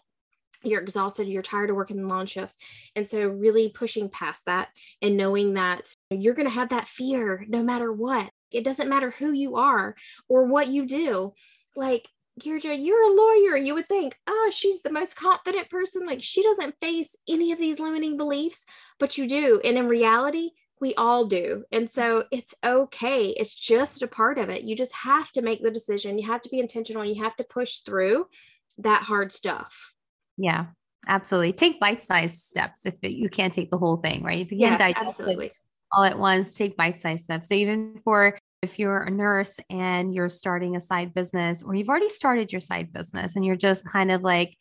you're 0.64 0.82
exhausted. 0.82 1.28
You're 1.28 1.44
tired 1.44 1.70
of 1.70 1.76
working 1.76 2.08
long 2.08 2.26
shifts. 2.26 2.56
And 2.96 3.10
so 3.10 3.28
really 3.28 3.70
pushing 3.70 4.10
past 4.10 4.46
that 4.46 4.70
and 5.02 5.18
knowing 5.18 5.54
that 5.54 5.94
you're 6.10 6.34
going 6.34 6.48
to 6.48 6.54
have 6.54 6.70
that 6.70 6.88
fear 6.88 7.46
no 7.48 7.64
matter 7.64 7.92
what. 7.92 8.30
It 8.52 8.64
doesn't 8.64 8.90
matter 8.90 9.12
who 9.12 9.32
you 9.32 9.58
are 9.58 9.96
or 10.28 10.46
what 10.46 10.68
you 10.68 10.86
do. 10.86 11.34
Like 11.76 12.08
Girija, 12.40 12.78
you're 12.80 13.12
a 13.12 13.16
lawyer. 13.16 13.58
You 13.58 13.74
would 13.74 13.90
think, 13.90 14.18
oh, 14.28 14.52
she's 14.54 14.82
the 14.82 14.92
most 14.92 15.16
confident 15.16 15.70
person. 15.70 16.06
Like 16.06 16.22
she 16.22 16.44
doesn't 16.44 16.76
face 16.80 17.16
any 17.28 17.52
of 17.52 17.60
these 17.60 17.80
limiting 17.80 18.18
beliefs, 18.18 18.66
but 19.00 19.18
you 19.18 19.28
do. 19.28 19.60
And 19.64 19.78
in 19.78 19.88
reality, 19.88 20.52
we 20.80 20.94
all 20.96 21.26
do. 21.26 21.64
And 21.72 21.90
so 21.90 22.26
it's 22.32 22.54
okay. 22.64 23.30
It's 23.30 23.56
just 23.56 24.02
a 24.02 24.08
part 24.08 24.38
of 24.38 24.50
it. 24.50 24.62
You 24.62 24.76
just 24.76 24.94
have 24.94 25.32
to 25.32 25.42
make 25.42 25.64
the 25.64 25.72
decision. 25.72 26.20
You 26.20 26.28
have 26.28 26.42
to 26.42 26.50
be 26.50 26.60
intentional. 26.60 27.04
You 27.04 27.24
have 27.24 27.36
to 27.38 27.44
push 27.44 27.80
through 27.80 28.28
that 28.78 29.02
hard 29.02 29.34
stuff. 29.34 29.94
Yeah, 30.38 30.68
absolutely. 31.08 31.54
Take 31.54 31.80
bite 31.80 32.04
sized 32.04 32.42
steps 32.44 32.86
if 32.86 32.96
it, 33.02 33.14
you 33.14 33.30
can't 33.30 33.54
take 33.54 33.72
the 33.72 33.78
whole 33.78 33.98
thing, 33.98 34.22
right? 34.22 34.40
If 34.40 34.52
you 34.52 34.60
can't 34.60 34.80
yeah, 34.80 34.94
digest 34.94 35.20
absolutely. 35.20 35.48
it 35.48 35.54
all 35.92 36.04
at 36.04 36.20
once, 36.20 36.54
take 36.54 36.78
bite 36.78 36.98
sized 36.98 37.24
steps. 37.24 37.48
So 37.48 37.56
even 37.56 38.00
for 38.04 38.38
if 38.62 38.80
you're 38.80 39.04
a 39.04 39.12
nurse 39.12 39.60
and 39.70 40.14
you're 40.14 40.30
starting 40.30 40.76
a 40.76 40.82
side 40.82 41.14
business 41.14 41.62
or 41.64 41.76
you've 41.76 41.90
already 41.90 42.10
started 42.10 42.52
your 42.52 42.62
side 42.62 42.92
business 42.92 43.36
and 43.36 43.46
you're 43.46 43.56
just 43.56 43.88
kind 43.88 44.12
of 44.12 44.22
like, 44.22 44.56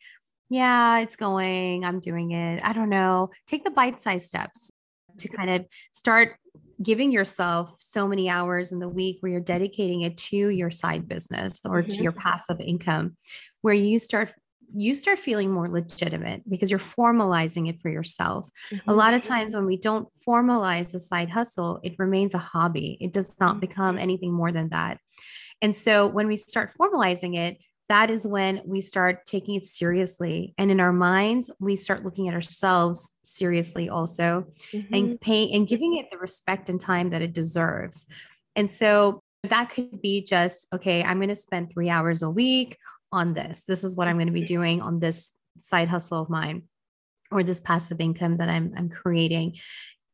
yeah, 0.49 0.99
it's 0.99 1.15
going, 1.15 1.83
I'm 1.83 1.99
doing 1.99 2.31
it. 2.31 2.61
I 2.63 2.73
don't 2.73 2.89
know. 2.89 3.31
Take 3.47 3.63
the 3.63 3.71
bite 3.71 3.99
sized 3.99 4.27
steps 4.27 4.71
to 5.17 5.27
kind 5.27 5.49
of 5.49 5.65
start 5.93 6.37
giving 6.81 7.11
yourself 7.11 7.73
so 7.79 8.07
many 8.07 8.29
hours 8.29 8.71
in 8.71 8.79
the 8.79 8.87
week 8.87 9.17
where 9.19 9.31
you're 9.31 9.41
dedicating 9.41 10.01
it 10.01 10.15
to 10.15 10.49
your 10.49 10.69
side 10.69 11.07
business 11.07 11.59
or 11.65 11.81
mm-hmm. 11.81 11.89
to 11.89 12.03
your 12.03 12.11
passive 12.11 12.59
income, 12.61 13.17
where 13.61 13.73
you 13.73 13.97
start 13.97 14.31
you 14.75 14.93
start 14.93 15.19
feeling 15.19 15.51
more 15.51 15.69
legitimate 15.69 16.41
because 16.49 16.69
you're 16.69 16.79
formalizing 16.79 17.69
it 17.69 17.81
for 17.81 17.89
yourself. 17.89 18.49
Mm-hmm. 18.71 18.89
A 18.89 18.93
lot 18.93 19.13
of 19.13 19.21
times 19.21 19.55
when 19.55 19.65
we 19.65 19.77
don't 19.77 20.07
formalize 20.27 20.93
a 20.93 20.99
side 20.99 21.29
hustle, 21.29 21.79
it 21.83 21.95
remains 21.97 22.33
a 22.33 22.39
hobby. 22.39 22.97
It 22.99 23.13
does 23.13 23.39
not 23.39 23.59
become 23.59 23.95
mm-hmm. 23.95 24.03
anything 24.03 24.33
more 24.33 24.51
than 24.51 24.69
that. 24.69 24.99
And 25.61 25.75
so 25.75 26.07
when 26.07 26.27
we 26.27 26.37
start 26.37 26.71
formalizing 26.79 27.37
it, 27.37 27.57
that 27.89 28.11
is 28.11 28.27
when 28.27 28.61
we 28.65 28.81
start 28.81 29.25
taking 29.25 29.55
it 29.55 29.63
seriously. 29.63 30.53
And 30.57 30.69
in 30.69 30.79
our 30.79 30.91
minds, 30.91 31.49
we 31.59 31.77
start 31.77 32.03
looking 32.03 32.27
at 32.27 32.33
ourselves 32.33 33.13
seriously 33.23 33.87
also 33.87 34.47
mm-hmm. 34.73 34.93
and 34.93 35.21
paying 35.21 35.53
and 35.53 35.67
giving 35.67 35.95
it 35.95 36.11
the 36.11 36.17
respect 36.17 36.69
and 36.69 36.81
time 36.81 37.11
that 37.11 37.21
it 37.21 37.33
deserves. 37.33 38.05
And 38.55 38.69
so 38.69 39.23
that 39.43 39.69
could 39.69 40.01
be 40.01 40.21
just, 40.21 40.67
okay, 40.73 41.01
I'm 41.01 41.17
going 41.17 41.29
to 41.29 41.35
spend 41.35 41.71
three 41.71 41.89
hours 41.89 42.23
a 42.23 42.29
week 42.29 42.77
on 43.11 43.33
this. 43.33 43.63
This 43.65 43.83
is 43.83 43.95
what 43.95 44.07
I'm 44.07 44.17
going 44.17 44.27
to 44.27 44.33
be 44.33 44.43
doing 44.43 44.81
on 44.81 44.99
this 44.99 45.31
side 45.59 45.87
hustle 45.87 46.21
of 46.21 46.29
mine 46.29 46.63
or 47.31 47.43
this 47.43 47.59
passive 47.59 47.99
income 47.99 48.37
that 48.37 48.49
I'm, 48.49 48.73
I'm 48.77 48.89
creating. 48.89 49.55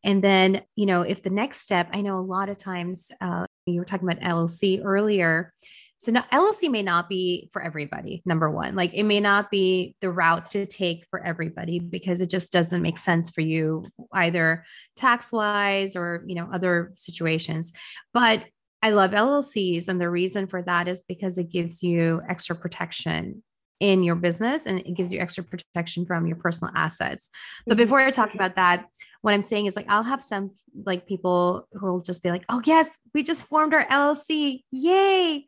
And 0.04 0.22
then, 0.22 0.64
you 0.76 0.86
know, 0.86 1.02
if 1.02 1.24
the 1.24 1.30
next 1.30 1.62
step, 1.62 1.90
I 1.94 2.02
know 2.02 2.20
a 2.20 2.22
lot 2.22 2.50
of 2.50 2.58
times 2.58 3.12
uh, 3.22 3.46
you 3.66 3.80
were 3.80 3.86
talking 3.86 4.10
about 4.10 4.24
LLC 4.24 4.82
earlier. 4.84 5.54
So 5.98 6.12
now 6.12 6.26
LLC 6.34 6.70
may 6.70 6.84
not 6.84 7.08
be 7.08 7.50
for 7.54 7.62
everybody. 7.62 8.22
Number 8.26 8.52
one, 8.52 8.76
like 8.76 8.94
it 8.94 9.04
may 9.04 9.22
not 9.22 9.50
be 9.50 9.96
the 10.02 10.12
route 10.12 10.50
to 10.52 10.66
take 10.66 11.06
for 11.10 11.24
everybody 11.24 11.80
because 11.80 12.20
it 12.20 12.30
just 12.30 12.52
doesn't 12.52 12.82
make 12.82 12.98
sense 12.98 13.30
for 13.30 13.40
you 13.40 13.86
either 14.12 14.66
tax 14.98 15.32
wise 15.32 15.96
or, 15.96 16.26
you 16.28 16.36
know, 16.36 16.50
other 16.52 16.92
situations. 16.96 17.72
But 18.14 18.44
I 18.84 18.90
love 18.90 19.12
LLCs. 19.12 19.88
And 19.88 20.00
the 20.00 20.10
reason 20.10 20.46
for 20.46 20.62
that 20.62 20.90
is 20.90 21.02
because 21.02 21.38
it 21.38 21.50
gives 21.50 21.82
you 21.82 22.22
extra 22.28 22.54
protection 22.54 23.42
in 23.80 24.04
your 24.04 24.16
business 24.16 24.66
and 24.66 24.80
it 24.80 24.94
gives 24.94 25.12
you 25.12 25.20
extra 25.20 25.44
protection 25.44 26.06
from 26.06 26.28
your 26.28 26.36
personal 26.36 26.74
assets. 26.76 27.30
But 27.66 27.78
mm-hmm. 27.78 27.84
before 27.86 28.02
I 28.02 28.12
talk 28.12 28.36
about 28.36 28.58
that, 28.58 28.86
what 29.22 29.34
I'm 29.34 29.42
saying 29.42 29.68
is 29.68 29.78
like 29.78 29.86
I'll 29.88 30.04
have 30.04 30.22
some 30.22 30.52
like 30.86 31.08
people 31.08 31.66
who 31.72 31.88
will 31.88 32.02
just 32.02 32.22
be 32.24 32.30
like, 32.30 32.44
"Oh 32.50 32.62
yes, 32.66 32.98
we 33.14 33.24
just 33.24 33.46
formed 33.46 33.74
our 33.74 33.86
LLC. 33.86 34.64
Yay." 34.72 35.48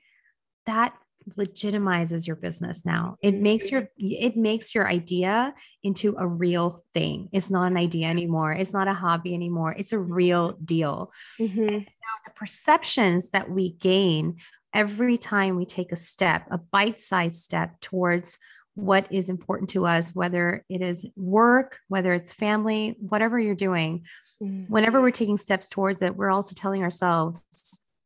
That 0.66 0.96
legitimizes 1.34 2.28
your 2.28 2.36
business 2.36 2.86
now. 2.86 3.18
It 3.22 3.34
makes 3.34 3.72
your 3.72 3.90
it 3.98 4.38
makes 4.38 4.76
your 4.76 4.88
idea 4.88 5.54
into 5.84 6.16
a 6.18 6.28
real 6.28 6.84
thing. 6.94 7.30
It's 7.32 7.50
not 7.50 7.72
an 7.72 7.78
idea 7.78 8.08
anymore. 8.08 8.54
It's 8.54 8.74
not 8.74 8.88
a 8.88 8.94
hobby 8.94 9.34
anymore. 9.34 9.74
It's 9.78 9.94
a 9.94 10.00
real 10.00 10.54
deal. 10.64 11.12
Mm-hmm. 11.40 11.80
So 11.80 11.92
the 12.26 12.32
perceptions 12.36 13.32
that 13.32 13.50
we 13.50 13.72
gain 13.74 14.38
every 14.74 15.18
time 15.18 15.56
we 15.56 15.66
take 15.66 15.92
a 15.92 15.96
step, 15.96 16.46
a 16.52 16.58
bite-sized 16.58 17.42
step 17.42 17.80
towards 17.82 18.38
what 18.76 19.08
is 19.10 19.30
important 19.30 19.70
to 19.70 19.86
us, 19.86 20.14
whether 20.14 20.64
it 20.70 20.82
is 20.82 21.08
work, 21.16 21.80
whether 21.88 22.14
it's 22.14 22.34
family, 22.34 22.98
whatever 23.00 23.40
you're 23.40 23.56
doing, 23.56 24.04
mm-hmm. 24.44 24.66
whenever 24.72 25.02
we're 25.02 25.12
taking 25.12 25.38
steps 25.38 25.70
towards 25.70 26.02
it, 26.02 26.16
we're 26.16 26.30
also 26.30 26.54
telling 26.54 26.84
ourselves 26.84 27.46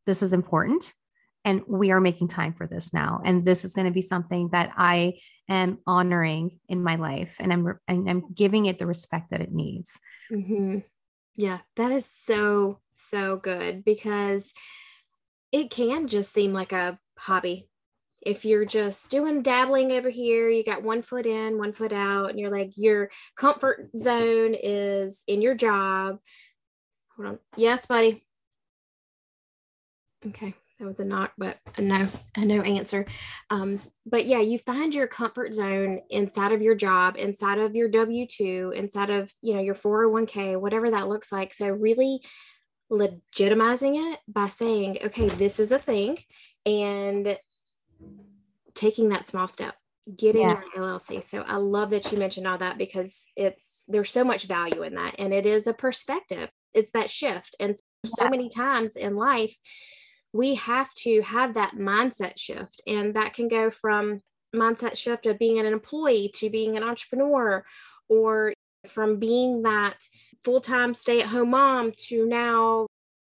this 0.05 0.21
is 0.21 0.31
important 0.31 0.93
and 1.45 1.61
we 1.67 1.91
are 1.91 2.01
making 2.01 2.27
time 2.27 2.53
for 2.53 2.67
this 2.67 2.93
now. 2.93 3.21
And 3.23 3.45
this 3.45 3.63
is 3.63 3.73
going 3.73 3.87
to 3.87 3.93
be 3.93 4.01
something 4.01 4.49
that 4.51 4.71
i 4.75 5.13
am 5.47 5.79
honoring 5.87 6.59
in 6.67 6.83
my 6.83 6.95
life 6.95 7.35
and 7.39 7.51
i'm 7.51 7.79
and 7.87 8.09
i'm 8.09 8.33
giving 8.33 8.65
it 8.65 8.79
the 8.79 8.85
respect 8.85 9.31
that 9.31 9.41
it 9.41 9.51
needs. 9.51 9.99
Mm-hmm. 10.31 10.79
yeah 11.35 11.59
that 11.75 11.91
is 11.91 12.05
so 12.05 12.79
so 12.97 13.37
good 13.37 13.83
because 13.85 14.53
it 15.51 15.71
can 15.71 16.07
just 16.07 16.31
seem 16.33 16.53
like 16.53 16.73
a 16.73 16.99
hobby. 17.17 17.67
If 18.21 18.43
you're 18.45 18.65
just 18.65 19.09
doing 19.09 19.41
dabbling 19.41 19.91
over 19.93 20.09
here 20.09 20.49
you 20.49 20.63
got 20.63 20.83
one 20.83 21.01
foot 21.01 21.25
in 21.25 21.57
one 21.57 21.73
foot 21.73 21.93
out 21.93 22.29
and 22.29 22.39
you're 22.39 22.51
like 22.51 22.71
your 22.75 23.09
comfort 23.35 23.89
zone 23.97 24.55
is 24.61 25.23
in 25.27 25.41
your 25.41 25.55
job. 25.55 26.19
Hold 27.15 27.29
on. 27.29 27.39
Yes 27.55 27.85
buddy. 27.85 28.25
Okay 30.27 30.53
that 30.79 30.87
was 30.87 30.99
a 30.99 31.05
knock, 31.05 31.33
but 31.37 31.57
a 31.77 31.81
no, 31.81 32.07
a 32.37 32.45
no 32.45 32.61
answer. 32.61 33.05
Um, 33.49 33.81
but 34.05 34.25
yeah, 34.25 34.39
you 34.39 34.57
find 34.57 34.95
your 34.95 35.07
comfort 35.07 35.53
zone 35.53 36.01
inside 36.09 36.53
of 36.53 36.61
your 36.61 36.75
job, 36.75 37.17
inside 37.17 37.59
of 37.59 37.75
your 37.75 37.89
W 37.89 38.25
2, 38.25 38.73
inside 38.75 39.09
of, 39.09 39.33
you 39.41 39.55
know, 39.55 39.61
your 39.61 39.75
401k, 39.75 40.59
whatever 40.59 40.89
that 40.89 41.09
looks 41.09 41.31
like. 41.31 41.53
So 41.53 41.67
really 41.67 42.21
legitimizing 42.89 44.13
it 44.13 44.19
by 44.27 44.47
saying, 44.47 44.99
okay, 45.03 45.27
this 45.27 45.59
is 45.59 45.73
a 45.73 45.79
thing 45.79 46.17
and 46.65 47.37
taking 48.73 49.09
that 49.09 49.27
small 49.27 49.49
step, 49.49 49.75
getting 50.15 50.43
yeah. 50.43 50.61
your 50.75 50.83
LLC. 50.83 51.27
So 51.27 51.41
I 51.41 51.57
love 51.57 51.89
that 51.89 52.09
you 52.11 52.17
mentioned 52.17 52.47
all 52.47 52.57
that 52.57 52.77
because 52.77 53.25
it's, 53.35 53.83
there's 53.89 54.11
so 54.11 54.23
much 54.23 54.47
value 54.47 54.83
in 54.83 54.95
that. 54.95 55.15
And 55.19 55.33
it 55.33 55.45
is 55.45 55.67
a 55.67 55.73
perspective. 55.73 56.49
It's 56.73 56.91
that 56.91 57.09
shift. 57.09 57.55
And 57.59 57.75
so 58.05 58.23
yeah. 58.23 58.29
many 58.29 58.47
times 58.47 58.95
in 58.95 59.15
life, 59.15 59.57
we 60.33 60.55
have 60.55 60.93
to 60.93 61.21
have 61.21 61.55
that 61.55 61.75
mindset 61.75 62.37
shift. 62.37 62.81
And 62.85 63.15
that 63.15 63.33
can 63.33 63.47
go 63.47 63.69
from 63.69 64.21
mindset 64.55 64.97
shift 64.97 65.25
of 65.25 65.39
being 65.39 65.59
an 65.59 65.65
employee 65.65 66.31
to 66.35 66.49
being 66.49 66.77
an 66.77 66.83
entrepreneur 66.83 67.63
or 68.07 68.53
from 68.87 69.19
being 69.19 69.63
that 69.63 69.97
full-time 70.43 70.93
stay-at-home 70.93 71.49
mom 71.49 71.91
to 71.97 72.25
now 72.25 72.87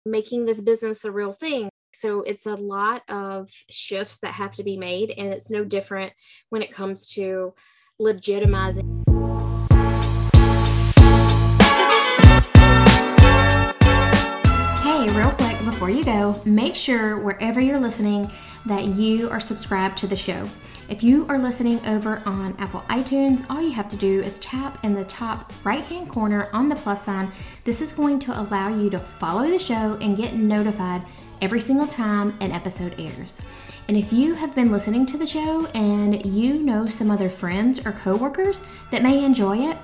making 0.06 0.46
this 0.46 0.62
business 0.62 1.06
a 1.06 1.12
real 1.12 1.34
thing 1.34 1.70
so 1.94 2.22
it's 2.22 2.46
a 2.46 2.56
lot 2.56 3.02
of 3.10 3.50
shifts 3.70 4.20
that 4.20 4.34
have 4.34 4.54
to 4.54 4.64
be 4.64 4.78
made 4.78 5.10
and 5.18 5.34
it's 5.34 5.50
no 5.50 5.64
different 5.64 6.14
when 6.50 6.62
it 6.62 6.72
comes 6.72 7.08
to 7.08 7.54
legitimizing 8.00 8.97
Hey, 15.08 15.16
real 15.20 15.32
quick 15.32 15.58
before 15.64 15.90
you 15.90 16.04
go, 16.04 16.42
make 16.44 16.76
sure 16.76 17.18
wherever 17.18 17.62
you're 17.62 17.80
listening 17.80 18.30
that 18.66 18.84
you 18.84 19.30
are 19.30 19.40
subscribed 19.40 19.98
to 20.00 20.08
the 20.08 20.18
show. 20.18 20.50
If 20.90 21.02
you 21.02 21.26
are 21.30 21.40
listening 21.40 21.80
over 21.86 22.22
on 22.26 22.58
Apple 22.60 22.82
iTunes, 22.90 23.46
all 23.50 23.62
you 23.62 23.72
have 23.72 23.88
to 23.88 23.96
do 23.96 24.20
is 24.20 24.38
tap 24.40 24.84
in 24.84 24.94
the 24.94 25.06
top 25.06 25.54
right 25.64 25.86
hand 25.86 26.10
corner 26.10 26.50
on 26.52 26.68
the 26.68 26.76
plus 26.76 27.06
sign. 27.06 27.32
This 27.64 27.80
is 27.80 27.94
going 27.94 28.20
to 28.20 28.38
allow 28.38 28.68
you 28.68 28.90
to 28.90 29.00
follow 29.00 29.48
the 29.50 29.58
show 29.58 29.98
and 30.02 30.18
get 30.18 30.34
notified 30.34 31.02
every 31.42 31.62
single 31.62 31.88
time 31.88 32.38
an 32.42 32.52
episode 32.52 32.94
airs. 33.00 33.40
And 33.88 33.96
if 33.96 34.12
you 34.12 34.34
have 34.34 34.56
been 34.56 34.74
listening 34.74 35.06
to 35.06 35.18
the 35.18 35.26
show 35.26 35.68
and 35.68 36.26
you 36.26 36.62
know 36.62 36.86
some 36.86 37.12
other 37.12 37.30
friends 37.30 37.86
or 37.86 37.94
coworkers 37.94 38.62
that 38.92 39.04
may 39.04 39.24
enjoy 39.24 39.70
it, 39.70 39.78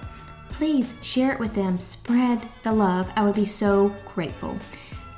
please 0.50 0.92
share 1.02 1.32
it 1.32 1.40
with 1.40 1.54
them. 1.56 1.78
Spread 1.78 2.46
the 2.64 2.74
love. 2.74 3.10
I 3.16 3.24
would 3.24 3.36
be 3.36 3.46
so 3.46 3.96
grateful. 4.06 4.58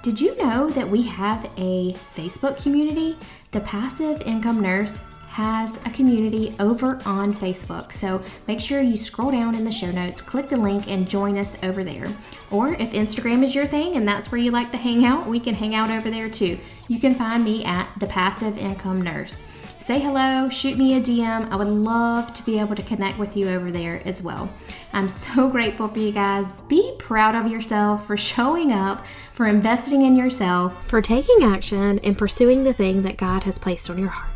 Did 0.05 0.21
you 0.21 0.35
know 0.35 0.69
that 0.69 0.87
we 0.87 1.01
have 1.01 1.49
a 1.57 1.93
Facebook 2.15 2.61
community? 2.61 3.17
The 3.49 3.61
Passive 3.61 4.21
Income 4.21 4.61
Nurse 4.61 4.99
has 5.29 5.77
a 5.77 5.89
community 5.89 6.53
over 6.59 6.99
on 7.07 7.33
Facebook. 7.33 7.91
So 7.91 8.21
make 8.47 8.59
sure 8.59 8.81
you 8.81 8.97
scroll 8.97 9.31
down 9.31 9.55
in 9.55 9.63
the 9.63 9.71
show 9.71 9.89
notes, 9.89 10.21
click 10.21 10.45
the 10.45 10.57
link, 10.57 10.87
and 10.87 11.09
join 11.09 11.39
us 11.39 11.57
over 11.63 11.83
there. 11.83 12.07
Or 12.51 12.75
if 12.75 12.91
Instagram 12.91 13.43
is 13.43 13.55
your 13.55 13.65
thing 13.65 13.95
and 13.95 14.07
that's 14.07 14.31
where 14.31 14.39
you 14.39 14.51
like 14.51 14.69
to 14.73 14.77
hang 14.77 15.05
out, 15.05 15.25
we 15.25 15.39
can 15.39 15.55
hang 15.55 15.73
out 15.73 15.89
over 15.89 16.11
there 16.11 16.29
too. 16.29 16.59
You 16.87 16.99
can 16.99 17.15
find 17.15 17.43
me 17.43 17.65
at 17.65 17.89
The 17.99 18.05
Passive 18.05 18.59
Income 18.59 19.01
Nurse. 19.01 19.43
Say 19.85 19.99
hello, 19.99 20.49
shoot 20.49 20.79
me 20.79 20.97
a 20.97 20.99
DM. 20.99 21.47
I 21.51 21.55
would 21.55 21.67
love 21.67 22.33
to 22.33 22.43
be 22.43 22.59
able 22.59 22.75
to 22.75 22.81
connect 22.81 23.19
with 23.19 23.37
you 23.37 23.49
over 23.49 23.69
there 23.69 24.01
as 24.03 24.23
well. 24.23 24.49
I'm 24.93 25.07
so 25.07 25.47
grateful 25.51 25.87
for 25.87 25.99
you 25.99 26.11
guys. 26.11 26.53
Be 26.67 26.95
proud 26.97 27.35
of 27.35 27.51
yourself 27.51 28.07
for 28.07 28.17
showing 28.17 28.71
up, 28.71 29.05
for 29.31 29.45
investing 29.45 30.01
in 30.01 30.15
yourself, 30.15 30.87
for 30.87 31.03
taking 31.03 31.43
action, 31.43 31.99
and 31.99 32.17
pursuing 32.17 32.63
the 32.63 32.73
thing 32.73 33.03
that 33.03 33.17
God 33.17 33.43
has 33.43 33.59
placed 33.59 33.87
on 33.91 33.99
your 33.99 34.09
heart. 34.09 34.34